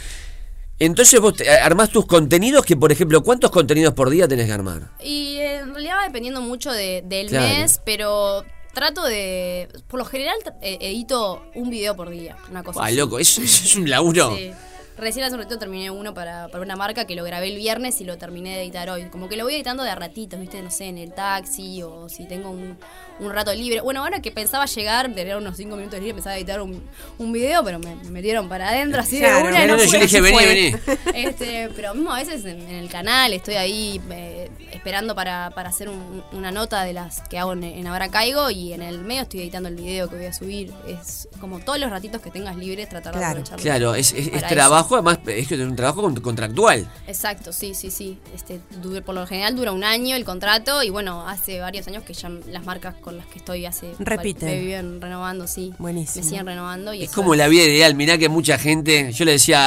Entonces 0.81 1.18
vos 1.21 1.35
te- 1.35 1.51
armás 1.51 1.90
tus 1.90 2.07
contenidos, 2.07 2.64
que 2.64 2.77
por 2.77 2.92
ejemplo, 2.92 3.21
¿cuántos 3.25 3.51
contenidos 3.51 3.94
por 3.94 4.11
día 4.11 4.29
tenés 4.29 4.47
que 4.47 4.53
armar? 4.53 4.92
Y 5.03 5.38
eh, 5.38 5.48
en 5.59 5.73
realidad 5.75 5.97
va 5.99 6.05
dependiendo 6.05 6.40
mucho 6.40 6.73
de- 6.73 7.03
del 7.07 7.29
Claro. 7.29 7.47
mes, 7.49 7.81
pero 7.85 8.44
trato 8.75 9.05
de. 9.05 9.68
Por 9.88 9.99
lo 9.99 10.05
general 10.05 10.37
eh, 10.62 10.79
edito 10.81 11.42
un 11.55 11.71
video 11.71 11.97
por 11.97 12.11
día, 12.11 12.37
una 12.51 12.62
cosa 12.62 12.81
Ah, 12.83 12.90
loco, 12.90 13.18
eso, 13.18 13.40
eso 13.42 13.64
es 13.64 13.77
un 13.77 13.88
laburo. 13.90 14.37
Sí. 14.37 14.51
Recién 14.99 15.25
hace 15.25 15.35
un 15.35 15.41
ratito 15.41 15.59
terminé 15.59 15.91
uno 15.91 16.13
para, 16.13 16.49
para 16.49 16.63
una 16.65 16.77
marca 16.77 17.07
que 17.07 17.15
lo 17.15 17.25
grabé 17.25 17.49
el 17.49 17.57
viernes 17.57 18.01
y 18.01 18.05
lo 18.05 18.19
terminé 18.19 18.57
de 18.57 18.63
editar 18.63 18.91
hoy. 18.91 19.05
Como 19.11 19.29
que 19.29 19.37
lo 19.37 19.45
voy 19.45 19.55
editando 19.55 19.83
de 19.85 19.91
a 19.91 19.95
ratitos, 19.95 20.41
¿viste? 20.41 20.61
No 20.61 20.71
sé, 20.71 20.87
en 20.87 20.99
el 20.99 21.13
taxi 21.13 21.83
o 21.83 22.09
si 22.09 22.27
tengo 22.27 22.51
un, 22.51 22.77
un 23.21 23.33
rato 23.33 23.55
libre. 23.55 23.81
Bueno, 23.81 24.03
ahora 24.03 24.21
que 24.21 24.31
pensaba 24.33 24.67
llegar, 24.67 25.13
tener 25.15 25.37
unos 25.37 25.57
5 25.57 25.77
minutos 25.77 25.99
libres, 26.01 26.11
empezaba 26.11 26.35
a 26.35 26.39
editar 26.39 26.61
un, 26.61 26.83
un 27.19 27.33
video, 27.33 27.63
pero 27.65 27.79
me, 27.79 27.95
me 27.95 28.11
metieron 28.11 28.49
para 28.49 28.71
adentro 28.71 29.01
así 29.01 29.19
Claro. 29.19 29.37
de 29.39 29.43
una. 29.53 29.67
No, 29.67 29.77
no, 29.77 29.85
yo 29.85 29.99
dije, 30.01 30.21
vení, 30.21 30.37
vení. 30.39 30.77
Este, 31.15 31.71
pero 31.75 31.95
mismo 31.95 32.13
a 32.13 32.19
veces 32.19 32.45
en, 32.45 32.61
en 32.63 32.75
el 32.77 32.89
canal 32.89 33.33
estoy 33.33 33.55
ahí 33.55 34.01
eh, 34.11 34.51
esperando 34.73 35.15
para, 35.15 35.51
para 35.51 35.69
hacer 35.71 35.89
un- 35.89 36.23
una 36.33 36.51
nota 36.51 36.83
de 36.85 36.93
las 36.93 37.21
que 37.29 37.39
hago 37.39 37.53
en, 37.53 37.65
en 37.65 37.87
Ahora 37.87 38.09
Caigo 38.09 38.51
y 38.51 38.73
en 38.73 38.83
el 38.83 38.99
medio 38.99 39.23
estoy 39.23 39.41
editando 39.41 39.69
el 39.69 39.77
video 39.77 40.09
que 40.09 40.17
voy 40.17 40.27
a 40.27 40.33
subir. 40.33 40.73
Es 40.87 41.29
como 41.41 41.61
todos 41.61 41.79
los 41.79 41.91
ratitos 41.91 42.21
que 42.21 42.31
tengas 42.31 42.57
libres 42.57 42.89
tratar 42.89 43.15
de 43.15 43.19
Claro. 43.21 43.31
aprovecharlos. 43.41 43.63
Claro, 43.63 43.95
es, 43.95 44.13
es- 44.13 44.27
es 44.29 44.43
para 44.43 44.49
trabajo, 44.88 44.94
además, 44.96 45.18
es 45.38 45.48
que 45.48 45.55
es 45.55 45.61
un 45.61 45.77
trabajo 45.77 46.03
con- 46.03 46.14
contractual. 46.20 46.88
Exacto, 47.07 47.53
sí, 47.53 47.74
sí, 47.74 47.90
sí. 47.90 48.18
Este, 48.35 48.61
por 49.05 49.14
lo 49.14 49.27
general 49.27 49.55
dura 49.57 49.72
un 49.72 49.85
año 49.85 50.16
el 50.16 50.24
contrato 50.24 50.83
y 50.83 50.90
bueno, 50.90 51.27
hace 51.29 51.61
varios 51.61 51.87
años 51.88 52.03
que 52.05 52.14
ya 52.14 52.29
las 52.51 52.64
marcas 52.64 52.94
con 52.96 53.16
las 53.16 53.27
que 53.27 53.38
estoy 53.38 53.66
hace... 53.66 53.92
Repiten. 53.98 54.48
Me 54.48 54.61
viven 54.61 55.01
renovando, 55.01 55.46
sí. 55.46 55.72
Buenísimo. 55.79 56.24
Me 56.24 56.29
siguen 56.31 56.46
renovando 56.46 56.94
y 56.94 57.05
Es 57.05 57.11
como 57.11 57.35
la 57.35 57.48
vida 57.48 57.64
ideal. 57.64 57.94
Mirá 57.94 58.18
que 58.18 58.29
mucha 58.29 58.59
gente, 58.59 59.12
yo 59.12 59.24
le 59.24 59.33
decía 59.33 59.59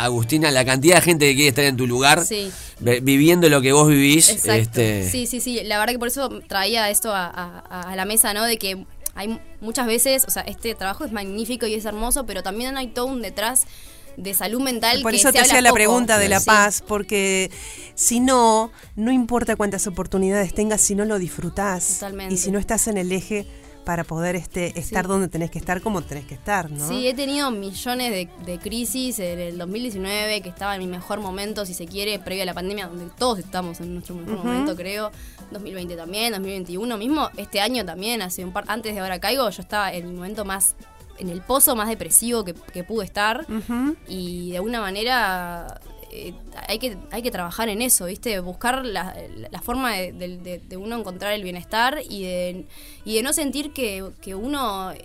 a 0.00 0.04
Agustina, 0.04 0.50
la 0.50 0.64
cantidad 0.64 0.96
de 0.96 1.02
gente 1.02 1.26
que 1.26 1.34
quiere 1.34 1.48
estar 1.48 1.64
en 1.64 1.76
tu 1.76 1.86
lugar, 1.86 2.24
Sí. 2.24 2.50
vi- 2.80 3.00
viviendo 3.00 3.48
lo 3.48 3.60
que 3.60 3.72
vos 3.72 3.88
vivís. 3.88 4.28
Exacto. 4.30 4.52
Este, 4.80 5.08
Sí, 5.10 5.26
sí, 5.26 5.40
sí. 5.40 5.60
La 5.64 5.78
verdad 5.78 5.92
que 5.92 5.98
por 5.98 6.08
eso 6.08 6.28
traía 6.48 6.88
esto 6.90 7.12
a, 7.14 7.26
a- 7.26 7.90
a 7.90 7.96
la 7.96 8.04
mesa, 8.04 8.32
¿no? 8.34 8.44
De 8.44 8.56
que 8.58 8.84
hay 9.14 9.38
muchas 9.60 9.86
veces, 9.86 10.24
o 10.26 10.30
sea, 10.30 10.42
este 10.42 10.74
trabajo 10.74 11.04
es 11.04 11.12
magnífico 11.12 11.66
y 11.66 11.74
es 11.74 11.84
hermoso, 11.84 12.24
pero 12.26 12.42
también 12.42 12.76
hay 12.76 12.86
todo 12.88 13.06
un 13.06 13.20
detrás 13.22 13.64
de 14.16 14.34
salud 14.34 14.60
mental. 14.60 15.02
Por 15.02 15.12
que 15.12 15.18
eso 15.18 15.32
te 15.32 15.40
hacía 15.40 15.60
la 15.60 15.70
poco. 15.70 15.76
pregunta 15.76 16.18
de 16.18 16.28
la 16.28 16.40
Sí. 16.40 16.46
paz, 16.46 16.82
porque 16.86 17.50
si 17.94 18.20
no, 18.20 18.70
no 18.96 19.12
importa 19.12 19.56
cuántas 19.56 19.86
oportunidades 19.86 20.54
tengas, 20.54 20.80
si 20.80 20.94
no 20.94 21.04
lo 21.04 21.18
disfrutás. 21.18 21.94
Totalmente. 22.00 22.34
Y 22.34 22.36
si 22.38 22.50
no 22.50 22.58
estás 22.58 22.86
en 22.88 22.98
el 22.98 23.10
eje 23.12 23.46
para 23.84 24.04
poder 24.04 24.36
este, 24.36 24.78
estar 24.78 25.06
Sí. 25.06 25.08
donde 25.08 25.28
tenés 25.28 25.50
que 25.50 25.58
estar, 25.58 25.80
como 25.80 26.02
tenés 26.02 26.26
que 26.26 26.34
estar, 26.34 26.70
¿no? 26.70 26.86
Sí, 26.86 27.08
he 27.08 27.14
tenido 27.14 27.50
millones 27.50 28.10
de, 28.10 28.28
de 28.44 28.58
crisis 28.58 29.18
en 29.18 29.38
el 29.40 29.56
2019, 29.58 30.42
que 30.42 30.50
estaba 30.50 30.74
en 30.74 30.82
mi 30.82 30.86
mejor 30.86 31.20
momento, 31.20 31.64
si 31.64 31.72
se 31.72 31.86
quiere, 31.86 32.18
previo 32.18 32.42
a 32.42 32.46
la 32.46 32.54
pandemia, 32.54 32.88
donde 32.88 33.06
todos 33.18 33.38
estamos 33.38 33.80
en 33.80 33.94
nuestro 33.94 34.14
mejor 34.14 34.44
momento, 34.44 34.76
creo. 34.76 35.10
2020 35.50 35.96
también, 35.96 36.30
2021 36.32 36.96
mismo, 36.98 37.30
este 37.38 37.60
año 37.60 37.84
también, 37.84 38.20
hace 38.22 38.44
un 38.44 38.52
par, 38.52 38.64
antes 38.68 38.94
de 38.94 39.00
ahora 39.00 39.18
caigo, 39.18 39.48
yo 39.48 39.62
estaba 39.62 39.92
en 39.92 40.06
mi 40.08 40.14
momento 40.14 40.44
más, 40.44 40.76
en 41.20 41.28
el 41.28 41.40
pozo 41.42 41.76
más 41.76 41.88
depresivo 41.88 42.44
que, 42.44 42.54
que 42.54 42.82
pude 42.84 43.04
estar. 43.04 43.46
Y 44.08 44.50
de 44.50 44.56
alguna 44.56 44.80
manera 44.80 45.80
eh, 46.12 46.34
hay, 46.68 46.78
que, 46.78 46.96
hay 47.12 47.22
que 47.22 47.30
trabajar 47.30 47.68
en 47.68 47.82
eso, 47.82 48.06
¿viste? 48.06 48.40
Buscar 48.40 48.84
la, 48.84 49.14
la- 49.50 49.60
forma 49.62 49.92
de, 49.92 50.12
de- 50.12 50.58
de- 50.58 50.76
uno 50.76 50.98
encontrar 50.98 51.32
el 51.32 51.42
bienestar 51.44 51.98
y 52.08 52.24
de, 52.24 52.66
y 53.04 53.14
de 53.14 53.22
no 53.22 53.32
sentir 53.32 53.72
que, 53.72 54.10
que 54.20 54.34
uno, 54.34 54.90
eh, 54.90 55.04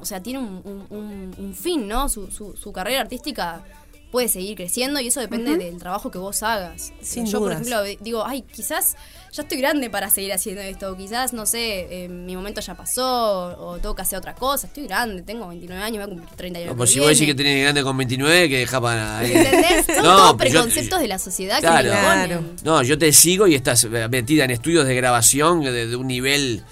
o 0.00 0.04
sea, 0.04 0.20
tiene 0.22 0.40
un, 0.40 0.60
un- 0.64 0.86
un- 0.90 1.34
un 1.38 1.54
fin, 1.54 1.88
¿no? 1.88 2.08
Su, 2.08 2.30
su- 2.30 2.56
su 2.56 2.72
carrera 2.72 3.00
artística 3.00 3.64
puede 4.12 4.28
seguir 4.28 4.54
creciendo 4.56 5.00
y 5.00 5.08
eso 5.08 5.18
depende 5.18 5.56
del 5.56 5.78
trabajo 5.78 6.10
que 6.12 6.18
vos 6.18 6.42
hagas. 6.44 6.92
Sin 7.00 7.26
Yo, 7.26 7.40
por 7.40 7.48
dudas. 7.48 7.66
ejemplo, 7.66 7.82
digo, 8.04 8.24
ay, 8.24 8.42
quizás 8.42 8.94
ya 9.32 9.42
estoy 9.42 9.56
grande 9.58 9.88
para 9.88 10.10
seguir 10.10 10.32
haciendo 10.34 10.60
esto, 10.60 10.92
o 10.92 10.96
quizás, 10.96 11.32
no 11.32 11.46
sé, 11.46 12.04
eh, 12.04 12.08
mi 12.10 12.36
momento 12.36 12.60
ya 12.60 12.74
pasó, 12.76 13.56
o 13.58 13.78
tengo 13.78 13.94
que 13.94 14.02
hacer 14.02 14.18
otra 14.18 14.34
cosa, 14.34 14.66
estoy 14.66 14.86
grande, 14.86 15.22
tengo 15.22 15.48
29 15.48 15.82
años, 15.82 15.96
voy 15.96 16.04
a 16.04 16.14
cumplir 16.14 16.36
30 16.36 16.58
años. 16.58 16.70
No, 16.70 16.76
pues 16.76 16.90
si 16.90 17.00
vos 17.00 17.08
decís 17.08 17.26
que 17.26 17.34
tenés 17.34 17.62
grande 17.62 17.82
con 17.82 17.96
29, 17.96 18.48
que 18.50 18.58
deja 18.58 18.80
para. 18.80 19.24
¿Entendés? 19.26 19.86
Son 19.86 20.04
No, 20.04 20.16
todos 20.16 20.34
pero 20.36 20.50
yo- 20.50 20.60
preconceptos 20.60 21.00
de 21.00 21.08
la 21.08 21.18
sociedad 21.18 21.60
Claro. 21.60 22.28
que 22.28 22.34
me. 22.36 22.42
No, 22.62 22.82
yo 22.82 22.98
te 22.98 23.10
sigo 23.14 23.46
y 23.46 23.54
estás 23.54 23.86
metida 24.10 24.44
en 24.44 24.50
estudios 24.50 24.86
de 24.86 24.94
grabación 24.94 25.62
de, 25.62 25.86
de 25.86 25.96
un 25.96 26.06
nivel. 26.06 26.62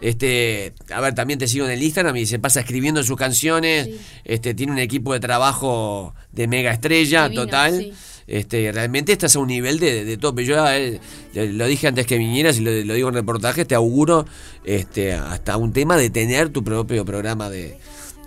Este, 0.00 0.74
a 0.92 1.00
ver, 1.00 1.14
también 1.14 1.38
te 1.38 1.48
sigo 1.48 1.66
en 1.66 1.72
el 1.72 1.82
Instagram 1.82 2.16
y 2.16 2.26
se 2.26 2.38
pasa 2.38 2.60
escribiendo 2.60 3.02
sus 3.02 3.16
canciones. 3.16 3.86
Sí. 3.86 4.00
Este, 4.24 4.54
tiene 4.54 4.72
un 4.72 4.78
equipo 4.78 5.12
de 5.12 5.20
trabajo 5.20 6.14
de 6.32 6.46
mega 6.46 6.72
estrella 6.72 7.24
Divino, 7.24 7.44
total. 7.44 7.78
sí. 7.78 7.92
Este, 8.28 8.70
realmente 8.72 9.12
estás 9.12 9.34
a 9.36 9.38
un 9.38 9.48
nivel 9.48 9.78
de, 9.78 10.04
de 10.04 10.16
tope. 10.18 10.44
Yo 10.44 10.62
eh, 10.68 11.00
lo 11.32 11.66
dije 11.66 11.88
antes 11.88 12.06
que 12.06 12.18
vinieras 12.18 12.58
y 12.58 12.60
lo, 12.60 12.70
lo 12.70 12.92
digo 12.92 13.08
en 13.08 13.14
reportajes, 13.14 13.66
te 13.66 13.74
auguro 13.74 14.26
este, 14.64 15.14
hasta 15.14 15.56
un 15.56 15.72
tema 15.72 15.96
de 15.96 16.10
tener 16.10 16.50
tu 16.50 16.62
propio 16.62 17.06
programa 17.06 17.48
de, 17.48 17.78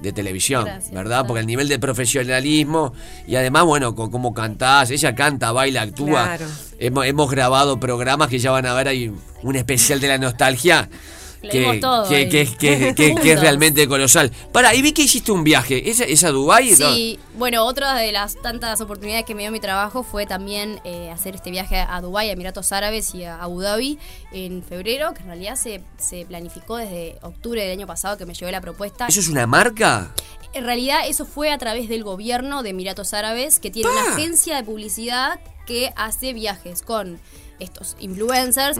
de 0.01 0.11
televisión, 0.11 0.65
Gracias, 0.65 0.91
¿verdad? 0.91 1.25
Porque 1.27 1.41
el 1.41 1.45
nivel 1.45 1.67
de 1.67 1.77
profesionalismo 1.77 2.93
y 3.27 3.35
además, 3.35 3.65
bueno, 3.65 3.93
con 3.93 4.09
cómo 4.09 4.33
cantás, 4.33 4.89
ella 4.89 5.13
canta, 5.13 5.51
baila, 5.51 5.83
actúa. 5.83 6.35
Claro. 6.35 6.45
Hemos, 6.79 7.05
hemos 7.05 7.29
grabado 7.29 7.79
programas 7.79 8.27
que 8.27 8.39
ya 8.39 8.49
van 8.49 8.65
a 8.65 8.73
ver 8.73 8.87
ahí 8.87 9.13
un 9.43 9.55
especial 9.55 9.99
de 9.99 10.07
la 10.07 10.17
nostalgia. 10.17 10.89
Que, 11.41 11.79
todo 11.81 12.07
que, 12.07 13.31
es 13.31 13.39
realmente 13.39 13.87
colosal. 13.87 14.31
Para, 14.51 14.75
y 14.75 14.81
vi 14.81 14.91
que 14.91 15.01
hiciste 15.01 15.31
un 15.31 15.43
viaje. 15.43 15.89
¿Es, 15.89 15.99
es 15.99 16.23
a 16.23 16.29
Dubái? 16.29 16.75
Sí, 16.75 17.19
bueno, 17.35 17.65
otra 17.65 17.95
de 17.95 18.11
las 18.11 18.39
tantas 18.41 18.79
oportunidades 18.81 19.25
que 19.25 19.33
me 19.33 19.41
dio 19.41 19.51
mi 19.51 19.59
trabajo 19.59 20.03
fue 20.03 20.25
también 20.25 20.79
eh, 20.83 21.09
hacer 21.09 21.35
este 21.35 21.49
viaje 21.49 21.77
a 21.77 21.99
Dubái, 22.01 22.29
a 22.29 22.33
Emiratos 22.33 22.71
Árabes 22.71 23.15
y 23.15 23.23
a 23.23 23.41
Abu 23.41 23.61
Dhabi 23.61 23.97
en 24.31 24.63
febrero, 24.63 25.13
que 25.13 25.21
en 25.21 25.27
realidad 25.27 25.55
se, 25.55 25.81
se 25.97 26.25
planificó 26.25 26.77
desde 26.77 27.17
octubre 27.21 27.61
del 27.61 27.71
año 27.71 27.87
pasado 27.87 28.17
que 28.17 28.25
me 28.25 28.33
llegó 28.33 28.51
la 28.51 28.61
propuesta. 28.61 29.07
¿Eso 29.07 29.19
es 29.19 29.27
una 29.27 29.47
marca? 29.47 30.13
En 30.53 30.65
realidad 30.65 31.01
eso 31.07 31.25
fue 31.25 31.51
a 31.51 31.57
través 31.57 31.87
del 31.87 32.03
gobierno 32.03 32.61
de 32.61 32.71
Emiratos 32.71 33.13
Árabes, 33.13 33.59
que 33.59 33.71
tiene 33.71 33.89
una 33.89 34.13
agencia 34.13 34.57
de 34.57 34.63
publicidad 34.63 35.39
que 35.65 35.93
hace 35.95 36.33
viajes 36.33 36.81
con 36.81 37.19
estos 37.61 37.95
influencers, 37.99 38.77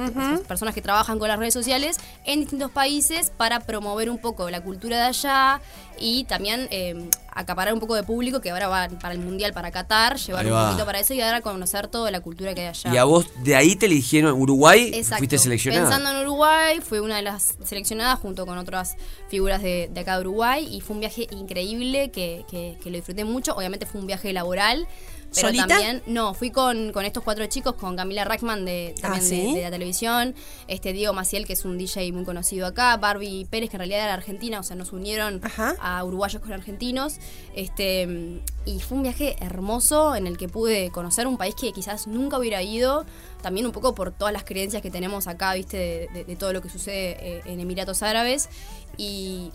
personas 0.48 0.74
que 0.74 0.82
trabajan 0.82 1.20
con 1.20 1.28
las 1.28 1.40
redes 1.40 1.54
sociales 1.54 1.98
en 2.26 2.42
distintos 2.42 2.72
países 2.72 3.32
para 3.36 3.60
promover 3.62 4.10
un 4.10 4.18
poco 4.18 4.50
la 4.50 4.62
cultura 4.62 4.98
de 4.98 5.04
allá 5.04 5.62
y 6.00 6.24
también 6.26 6.68
eh, 6.72 7.10
acaparar 7.34 7.74
un 7.74 7.80
poco 7.80 7.96
de 7.96 8.04
público 8.04 8.42
que 8.42 8.52
ahora 8.52 8.68
va 8.68 8.88
para 9.02 9.14
el 9.14 9.20
Mundial 9.20 9.54
para 9.54 9.72
Qatar, 9.72 10.18
llevar 10.18 10.46
un 10.46 10.52
poquito 10.68 10.86
para 10.86 11.00
eso 11.00 11.14
y 11.14 11.20
dar 11.20 11.34
a 11.36 11.42
conocer 11.42 11.88
toda 11.88 12.12
la 12.12 12.20
cultura 12.20 12.54
que 12.54 12.62
hay 12.62 12.68
allá. 12.68 12.94
Y 12.94 12.98
a 12.98 13.04
vos 13.06 13.26
de 13.44 13.56
ahí 13.56 13.76
te 13.76 13.86
eligieron 13.86 14.40
Uruguay, 14.40 14.92
Exacto. 14.94 15.20
fuiste 15.20 15.38
seleccionada. 15.38 15.84
Pensando 15.90 16.12
en 16.12 16.18
Uruguay, 16.26 16.80
fue 16.82 17.00
una 17.02 17.16
de 17.18 17.22
las 17.22 17.56
seleccionadas 17.64 18.20
junto 18.20 18.46
con 18.46 18.58
otras 18.58 18.96
figuras 19.30 19.62
de, 19.64 19.90
de 19.92 20.00
acá 20.02 20.16
de 20.16 20.22
Uruguay 20.22 20.68
y 20.70 20.82
fue 20.82 20.96
un 20.96 21.00
viaje 21.00 21.28
increíble 21.32 22.12
que, 22.12 22.46
que- 22.50 22.78
que 22.82 22.90
lo 22.90 22.96
disfruté 22.98 23.24
mucho. 23.26 23.54
Obviamente 23.56 23.86
fue 23.86 24.02
un 24.02 24.08
viaje 24.08 24.32
laboral. 24.34 24.88
Pero 25.34 25.48
¿Solita? 25.48 25.68
también, 25.68 26.04
no, 26.08 26.34
fui 26.34 26.52
con, 26.52 26.92
con 26.92 27.06
estos 27.06 27.24
cuatro 27.24 27.46
chicos, 27.46 27.76
con 27.76 27.96
Camila 27.96 28.26
Rackman 28.26 28.66
de, 28.66 28.94
también 29.02 29.24
Ah, 29.24 29.30
de- 29.30 29.30
¿sí? 29.30 29.54
de, 29.56 29.62
la 29.62 29.72
televisión, 29.72 30.36
este 30.68 30.92
Diego 30.92 31.14
Maciel, 31.14 31.46
que 31.48 31.54
es 31.54 31.64
un 31.64 31.78
DJ 31.78 32.12
muy 32.12 32.26
conocido 32.26 32.68
acá, 32.68 32.98
Barbie 32.98 33.46
Pérez, 33.50 33.70
que 33.70 33.78
en 33.78 33.80
realidad 33.80 34.02
era 34.04 34.14
argentina, 34.14 34.60
o 34.60 34.64
sea, 34.64 34.76
nos 34.76 34.92
unieron 34.92 35.40
Ajá. 35.42 35.76
a 35.80 36.04
uruguayos 36.04 36.42
con 36.42 36.52
argentinos. 36.52 37.16
Este, 37.56 38.42
y 38.66 38.80
fue 38.80 38.98
un 38.98 39.04
viaje 39.04 39.36
hermoso 39.42 40.16
en 40.16 40.26
el 40.28 40.38
que 40.38 40.48
pude 40.48 40.90
conocer 40.92 41.28
un 41.28 41.38
país 41.38 41.54
que 41.56 41.72
quizás 41.74 42.08
nunca 42.08 42.38
hubiera 42.40 42.62
ido. 42.62 43.06
También 43.42 43.66
un 43.66 43.72
poco 43.72 43.94
por 43.96 44.12
todas 44.12 44.34
las 44.34 44.44
creencias 44.44 44.82
que 44.82 44.92
tenemos 44.92 45.28
acá, 45.28 45.54
viste, 45.54 46.10
de, 46.14 46.24
de- 46.26 46.36
todo 46.36 46.54
lo 46.54 46.62
que 46.62 46.70
sucede 46.70 47.18
eh, 47.20 47.42
en 47.46 47.60
Emiratos 47.60 48.04
Árabes. 48.04 48.50
Y, 48.98 49.52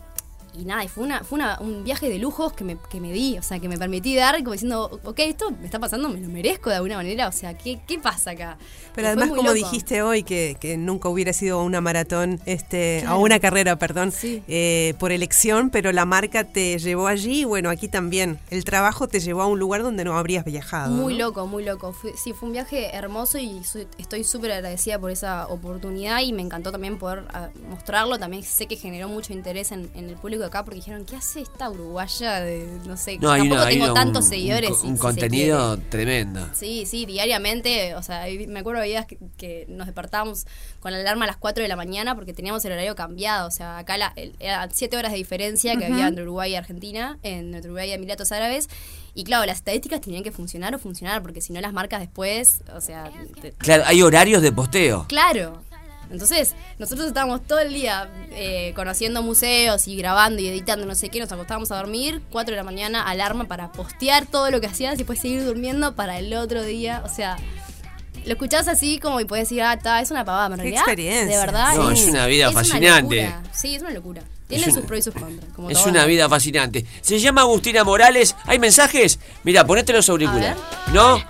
y 0.58 0.64
nada, 0.64 0.84
y 0.84 0.88
fue, 0.88 1.04
una, 1.04 1.22
fue 1.24 1.36
una- 1.36 1.58
un 1.60 1.84
viaje 1.84 2.08
de 2.08 2.18
lujos 2.18 2.52
que 2.52 2.64
me, 2.64 2.76
que 2.90 3.00
me 3.00 3.12
di, 3.12 3.38
o 3.38 3.42
sea, 3.42 3.58
que 3.58 3.68
me 3.68 3.76
permití 3.78 4.14
dar, 4.16 4.36
como 4.38 4.52
diciendo, 4.52 5.00
ok, 5.04 5.18
esto 5.20 5.50
me 5.50 5.64
está 5.66 5.78
pasando, 5.78 6.08
me 6.08 6.20
lo 6.20 6.28
merezco 6.28 6.70
de 6.70 6.76
alguna 6.76 6.96
manera, 6.96 7.28
o 7.28 7.32
sea, 7.32 7.56
¿qué, 7.56 7.80
qué 7.86 7.98
pasa 7.98 8.32
acá? 8.32 8.58
Pero 8.94 9.08
además, 9.08 9.28
como 9.30 9.42
loco. 9.42 9.54
dijiste 9.54 10.02
hoy, 10.02 10.22
que, 10.22 10.56
que 10.60 10.76
nunca 10.76 11.08
hubiera 11.08 11.32
sido 11.32 11.62
una 11.62 11.80
maratón, 11.80 12.40
este, 12.46 12.98
Claro. 13.02 13.16
o 13.16 13.20
una 13.20 13.38
carrera, 13.40 13.76
perdón, 13.78 14.12
Sí. 14.12 14.42
eh, 14.48 14.94
por 14.98 15.12
elección, 15.12 15.70
pero 15.70 15.92
la 15.92 16.04
marca 16.04 16.44
te 16.44 16.78
llevó 16.78 17.06
allí, 17.06 17.40
y 17.40 17.44
bueno, 17.44 17.68
aquí 17.70 17.88
también. 17.88 18.38
El 18.50 18.64
trabajo 18.64 19.08
te 19.08 19.20
llevó 19.20 19.42
a 19.42 19.46
un 19.46 19.58
lugar 19.58 19.82
donde 19.82 20.04
no 20.04 20.16
habrías 20.16 20.44
viajado. 20.44 20.90
Muy 20.92 21.14
¿no? 21.18 21.26
loco, 21.26 21.46
muy 21.46 21.64
loco. 21.64 21.94
Sí, 22.22 22.32
fue 22.32 22.46
un 22.48 22.52
viaje 22.54 22.94
hermoso 22.96 23.38
y 23.38 23.62
soy- 23.64 23.86
estoy 23.98 24.24
súper 24.24 24.52
agradecida 24.52 24.98
por 24.98 25.10
esa 25.10 25.46
oportunidad 25.48 26.20
y 26.22 26.32
me 26.32 26.42
encantó 26.42 26.72
también 26.72 26.98
poder 26.98 27.24
ah, 27.34 27.48
mostrarlo. 27.68 28.18
También 28.18 28.42
sé 28.42 28.66
que 28.66 28.76
generó 28.76 29.08
mucho 29.08 29.32
interés 29.32 29.72
en, 29.72 29.90
en 29.94 30.08
el 30.08 30.16
público 30.16 30.45
de 30.46 30.48
acá 30.48 30.64
porque 30.64 30.76
dijeron, 30.80 31.04
¿qué 31.04 31.16
hace 31.16 31.40
esta 31.40 31.68
uruguaya 31.70 32.40
de, 32.40 32.66
no 32.86 32.96
sé, 32.96 33.18
No, 33.18 33.30
hay 33.30 33.40
tampoco 33.42 33.60
una- 33.62 33.70
tengo 33.70 33.92
tantos 33.94 34.24
un- 34.24 34.30
seguidores. 34.30 34.70
Un, 34.70 34.76
si- 34.76 34.86
un 34.86 34.92
si 34.92 34.96
se 34.96 35.02
contenido 35.02 35.78
tremendo. 35.78 36.48
Sí, 36.54 36.86
sí, 36.86 37.06
diariamente, 37.06 37.94
o 37.94 38.02
sea, 38.02 38.24
me 38.48 38.60
acuerdo 38.60 38.80
de 38.82 38.88
días 38.88 39.06
que, 39.06 39.18
que 39.36 39.66
nos 39.68 39.86
despertábamos 39.86 40.46
con 40.80 40.92
la 40.92 40.98
alarma 40.98 41.24
a 41.24 41.28
las 41.28 41.36
4 41.36 41.62
de 41.62 41.68
la 41.68 41.76
mañana 41.76 42.14
porque 42.14 42.32
teníamos 42.32 42.64
el 42.64 42.72
horario 42.72 42.94
cambiado, 42.94 43.48
o 43.48 43.50
sea, 43.50 43.78
acá 43.78 43.98
la, 43.98 44.12
el- 44.16 44.34
eran 44.40 44.70
7 44.72 44.96
horas 44.96 45.12
de 45.12 45.18
diferencia 45.18 45.76
que 45.76 45.86
había 45.86 46.08
entre 46.08 46.22
Uruguay 46.22 46.52
y 46.52 46.54
Argentina, 46.56 47.18
en- 47.22 47.54
entre 47.54 47.70
Uruguay 47.70 47.90
y 47.90 47.92
Emiratos 47.92 48.32
Árabes, 48.32 48.68
y 49.14 49.24
claro, 49.24 49.46
las 49.46 49.56
estadísticas 49.58 50.00
tenían 50.02 50.22
que 50.22 50.30
funcionar 50.30 50.74
o 50.74 50.78
funcionar, 50.78 51.22
porque 51.22 51.40
si 51.40 51.52
no 51.52 51.60
las 51.60 51.72
marcas 51.72 52.00
después, 52.00 52.60
o 52.74 52.80
sea, 52.82 53.10
te- 53.40 53.52
Claro, 53.52 53.84
hay 53.86 54.02
horarios 54.02 54.42
de 54.42 54.52
posteo. 54.52 55.06
claro. 55.08 55.62
Entonces, 56.10 56.54
nosotros 56.78 57.08
estábamos 57.08 57.46
todo 57.46 57.58
el 57.58 57.72
día 57.74 58.08
eh, 58.30 58.72
conociendo 58.76 59.22
museos 59.22 59.88
y 59.88 59.96
grabando 59.96 60.40
y 60.40 60.48
editando, 60.48 60.86
no 60.86 60.94
sé 60.94 61.08
qué, 61.08 61.18
nos 61.20 61.32
acostábamos 61.32 61.70
a 61.72 61.76
dormir, 61.76 62.22
4 62.30 62.52
de 62.52 62.56
la 62.56 62.62
mañana, 62.64 63.02
alarma 63.08 63.44
para 63.44 63.72
postear 63.72 64.26
todo 64.26 64.50
lo 64.50 64.60
que 64.60 64.66
hacías 64.68 64.94
y 64.94 64.98
después 64.98 65.18
seguir 65.20 65.44
durmiendo 65.44 65.94
para 65.94 66.18
el 66.18 66.32
otro 66.34 66.62
día. 66.62 67.02
O 67.04 67.08
sea, 67.08 67.36
lo 68.24 68.32
escuchás 68.32 68.68
así 68.68 68.98
como 68.98 69.20
y 69.20 69.24
puedes 69.24 69.48
decir, 69.48 69.62
ah, 69.62 69.74
está, 69.74 70.00
es 70.00 70.10
una 70.10 70.24
pavada, 70.24 70.46
en 70.46 70.52
Qué 70.54 70.62
realidad, 70.62 70.80
experiencia. 70.82 71.38
de 71.40 71.46
verdad. 71.46 71.74
No, 71.76 71.90
es 71.90 72.04
una 72.06 72.26
vida 72.26 72.50
fascinante. 72.52 73.32
Sí, 73.52 73.74
es 73.74 73.82
una 73.82 73.90
locura. 73.90 74.22
Tiene 74.48 74.70
sus 74.72 74.84
pros 74.84 75.00
y 75.00 75.02
sus 75.02 75.14
contras. 75.14 75.50
Como 75.56 75.70
Es 75.70 75.78
todo. 75.78 75.90
una 75.90 76.04
vida 76.06 76.28
fascinante. 76.28 76.86
Se 77.00 77.18
llama 77.18 77.40
Agustina 77.40 77.82
Morales. 77.82 78.36
¿Hay 78.44 78.60
mensajes? 78.60 79.18
Mira, 79.42 79.66
ponete 79.66 79.92
los 79.92 80.08
auriculares. 80.08 80.56
¿No? 80.92 81.20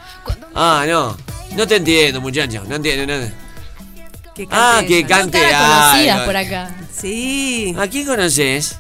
Ah, 0.55 0.85
no. 0.87 1.17
No 1.57 1.67
te 1.67 1.77
entiendo, 1.77 2.21
muchacho. 2.21 2.63
No 2.69 2.77
entiendo 2.77 3.07
nada. 3.07 3.33
Que 4.37 4.47
Ah, 4.51 4.83
que 4.87 5.07
cante. 5.07 5.39
Conocidas 5.39 6.19
ay. 6.21 6.27
por 6.27 6.37
acá. 6.37 6.75
Sí. 6.95 7.75
¿A 7.79 7.87
quién 7.89 8.07
conoces? 8.07 8.79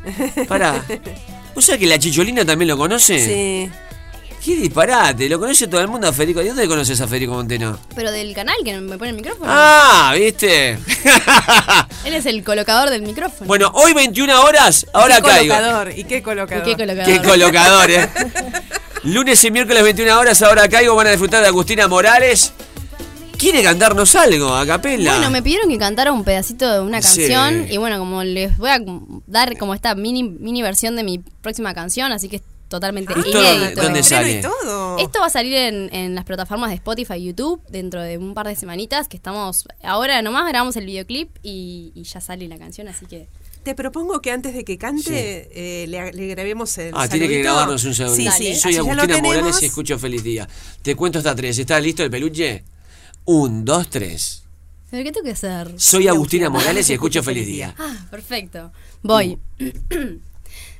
Pará. 0.48 0.84
¿Vos 1.54 1.64
sabés 1.64 1.80
que 1.80 1.86
la 1.86 1.98
Chicholina 1.98 2.44
también 2.44 2.68
lo 2.68 2.76
conoce? 2.76 3.18
Sí. 3.18 3.70
Qué 4.44 4.54
disparate. 4.56 5.28
Lo 5.28 5.40
conoce 5.40 5.66
todo 5.66 5.80
el 5.80 5.88
mundo 5.88 6.06
a 6.06 6.12
Federico. 6.12 6.40
¿De 6.40 6.48
dónde 6.48 6.68
conoces 6.68 7.00
a 7.00 7.08
Federico 7.08 7.32
Monteno? 7.32 7.78
Pero 7.96 8.12
del 8.12 8.32
canal 8.34 8.54
que 8.64 8.78
me 8.78 8.96
pone 8.98 9.10
el 9.10 9.16
micrófono. 9.16 9.46
Ah, 9.50 10.12
¿viste? 10.16 10.72
Él 12.04 12.14
es 12.14 12.26
el 12.26 12.44
colocador 12.44 12.90
del 12.90 13.02
micrófono. 13.02 13.46
bueno, 13.48 13.70
hoy 13.74 13.92
21 13.94 14.40
horas. 14.42 14.86
Ahora 14.92 15.16
qué 15.16 15.22
caigo. 15.28 15.54
colocador. 15.54 15.92
¿Y 15.96 16.04
qué 16.04 16.22
colocador? 16.22 16.68
¿Y 16.68 16.70
qué 16.70 16.76
colocador? 16.76 17.12
Qué 17.22 17.28
colocador, 17.28 17.90
eh. 17.90 18.08
Lunes 19.04 19.42
y 19.42 19.50
miércoles 19.50 19.82
21 19.82 20.18
horas, 20.18 20.42
ahora 20.42 20.68
caigo, 20.68 20.94
van 20.94 21.06
a 21.06 21.10
disfrutar 21.10 21.40
de 21.40 21.48
Agustina 21.48 21.88
Morales. 21.88 22.52
¿Quiere 23.38 23.62
cantarnos 23.62 24.14
algo 24.16 24.54
a 24.54 24.66
capela? 24.66 25.12
Bueno, 25.12 25.30
me 25.30 25.42
pidieron 25.42 25.68
que 25.68 25.78
cantara 25.78 26.12
un 26.12 26.24
pedacito 26.24 26.70
de 26.72 26.80
una 26.80 27.02
Sí. 27.02 27.28
canción 27.28 27.70
y 27.70 27.76
bueno, 27.76 27.98
como 27.98 28.22
les 28.24 28.56
voy 28.56 28.70
a 28.70 28.80
dar 29.26 29.56
como 29.58 29.74
esta 29.74 29.94
mini 29.94 30.22
mini 30.22 30.62
versión 30.62 30.96
de 30.96 31.04
mi 31.04 31.18
próxima 31.18 31.74
canción, 31.74 32.12
así 32.12 32.28
que 32.28 32.36
es 32.36 32.42
totalmente 32.68 33.12
¿Esto 33.12 33.28
inédito. 33.28 33.82
dónde- 33.82 34.02
sale? 34.02 34.42
todo. 34.42 34.98
Esto 34.98 35.20
va 35.20 35.26
a 35.26 35.30
salir 35.30 35.52
en, 35.54 35.94
en 35.94 36.14
las 36.14 36.24
plataformas 36.24 36.70
de 36.70 36.76
Spotify 36.76 37.14
y 37.14 37.26
YouTube 37.26 37.60
dentro 37.68 38.02
de 38.02 38.18
un 38.18 38.34
par 38.34 38.48
de 38.48 38.56
semanitas 38.56 39.06
que 39.06 39.16
estamos 39.16 39.66
ahora 39.84 40.20
nomás 40.22 40.48
grabamos 40.48 40.74
el 40.76 40.86
videoclip 40.86 41.28
y, 41.42 41.92
y 41.94 42.02
ya 42.04 42.20
sale 42.20 42.48
la 42.48 42.58
canción, 42.58 42.88
así 42.88 43.06
que 43.06 43.28
Te 43.62 43.74
propongo 43.74 44.20
que 44.20 44.30
antes 44.32 44.54
de 44.54 44.64
que 44.64 44.78
cante 44.78 45.48
eh, 45.52 45.86
le, 45.88 46.12
le 46.12 46.26
grabemos 46.28 46.76
el 46.78 46.92
Ah, 46.96 47.06
tiene 47.08 47.28
que 47.28 47.42
grabarnos 47.42 47.84
un 47.84 47.94
segundo. 47.94 48.16
Sí, 48.16 48.28
sí. 48.36 48.54
Soy 48.56 48.72
así 48.72 48.72
ya 48.72 48.82
lo 48.82 49.02
Agustina 49.02 49.18
Morales 49.22 49.62
y 49.62 49.66
escucho 49.66 49.98
Feliz 49.98 50.22
Día. 50.24 50.48
Te 50.82 50.94
cuento 50.96 51.18
hasta 51.18 51.34
tres. 51.34 51.58
¿Estás 51.58 51.82
listo 51.82 52.02
el 52.04 52.10
peluche? 52.10 52.64
Un, 53.26 53.64
dos, 53.64 53.90
tres. 53.90 54.44
¿Pero 54.88 55.02
qué 55.02 55.10
tengo 55.10 55.24
que 55.24 55.32
hacer? 55.32 55.74
Soy 55.76 56.06
Agustina 56.06 56.48
Morales 56.48 56.88
y 56.88 56.92
escucho 56.92 57.22
Feliz 57.22 57.46
Día. 57.46 57.74
Ah, 57.76 58.06
perfecto. 58.10 58.72
Voy. 59.02 59.38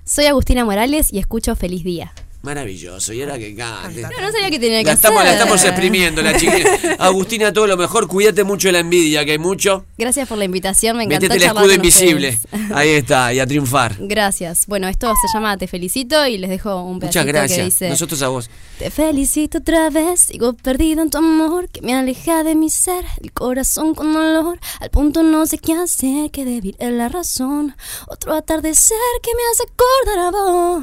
Soy 0.04 0.26
Agustina 0.26 0.64
Morales 0.64 1.12
y 1.12 1.18
escucho 1.18 1.56
Feliz 1.56 1.82
Día. 1.82 2.14
Maravilloso. 2.46 3.12
Y 3.12 3.22
ahora 3.22 3.40
que 3.40 3.56
cante. 3.56 4.02
Canta. 4.02 4.20
No, 4.20 4.26
no 4.28 4.32
sabía 4.32 4.50
que 4.50 4.61
tenía 4.61 4.78
que 4.78 4.85
La 4.85 4.92
estamos, 4.92 5.16
la 5.24 5.30
hacer. 5.30 5.40
estamos 5.42 5.64
exprimiendo, 5.64 6.22
la 6.22 6.37
chiquilla. 6.38 6.78
Agustina, 7.00 7.52
todo 7.52 7.66
lo 7.66 7.76
mejor. 7.76 8.06
Cuídate 8.06 8.44
mucho 8.44 8.68
de 8.68 8.72
la 8.72 8.78
envidia, 8.78 9.24
que 9.24 9.32
hay 9.32 9.38
mucho. 9.38 9.85
Gracias 9.98 10.28
por 10.28 10.38
la 10.38 10.44
invitación, 10.44 10.96
me 10.96 11.02
encantó 11.04 11.24
Métete 11.26 11.44
el 11.44 11.50
escudo 11.50 11.72
invisible. 11.74 12.38
ustedes. 12.40 12.70
Ahí 12.72 12.90
está, 12.90 13.35
y 13.35 13.40
a 13.40 13.46
triunfar. 13.48 13.96
Gracias. 13.98 14.68
Bueno, 14.68 14.87
esto 14.87 15.12
se 15.20 15.26
llama 15.37 15.56
Te 15.56 15.66
felicito 15.66 16.24
y 16.28 16.38
les 16.38 16.48
dejo 16.48 16.80
un 16.85 17.00
pedacito 17.00 17.18
Muchas 17.20 17.26
gracias. 17.26 17.59
que 17.59 17.64
dice 17.64 17.88
Nosotros 17.88 18.22
a 18.22 18.28
vos. 18.28 18.48
Te 18.78 18.90
felicito 18.90 19.59
otra 19.59 19.88
vez, 19.90 20.20
sigo 20.20 20.52
perdido 20.52 21.02
en 21.02 21.09
tu 21.11 21.16
amor 21.18 21.68
que 21.70 21.80
me 21.80 21.94
aleja 21.94 22.44
de 22.44 22.54
mi 22.54 22.68
ser, 22.70 23.06
el 23.22 23.32
corazón 23.32 23.94
con 23.94 24.12
dolor, 24.12 24.61
al 24.80 24.90
punto 24.90 25.22
no 25.22 25.46
sé 25.46 25.56
qué 25.56 25.72
hacer, 25.72 26.30
que 26.30 26.44
débil 26.44 26.76
es 26.78 26.92
la 26.92 27.09
razón, 27.09 27.74
otro 28.06 28.35
atardecer 28.35 28.98
que 29.22 29.30
me 29.35 29.42
hace 29.50 29.62
acordar 29.64 30.18
a 30.26 30.30
vos. 30.30 30.82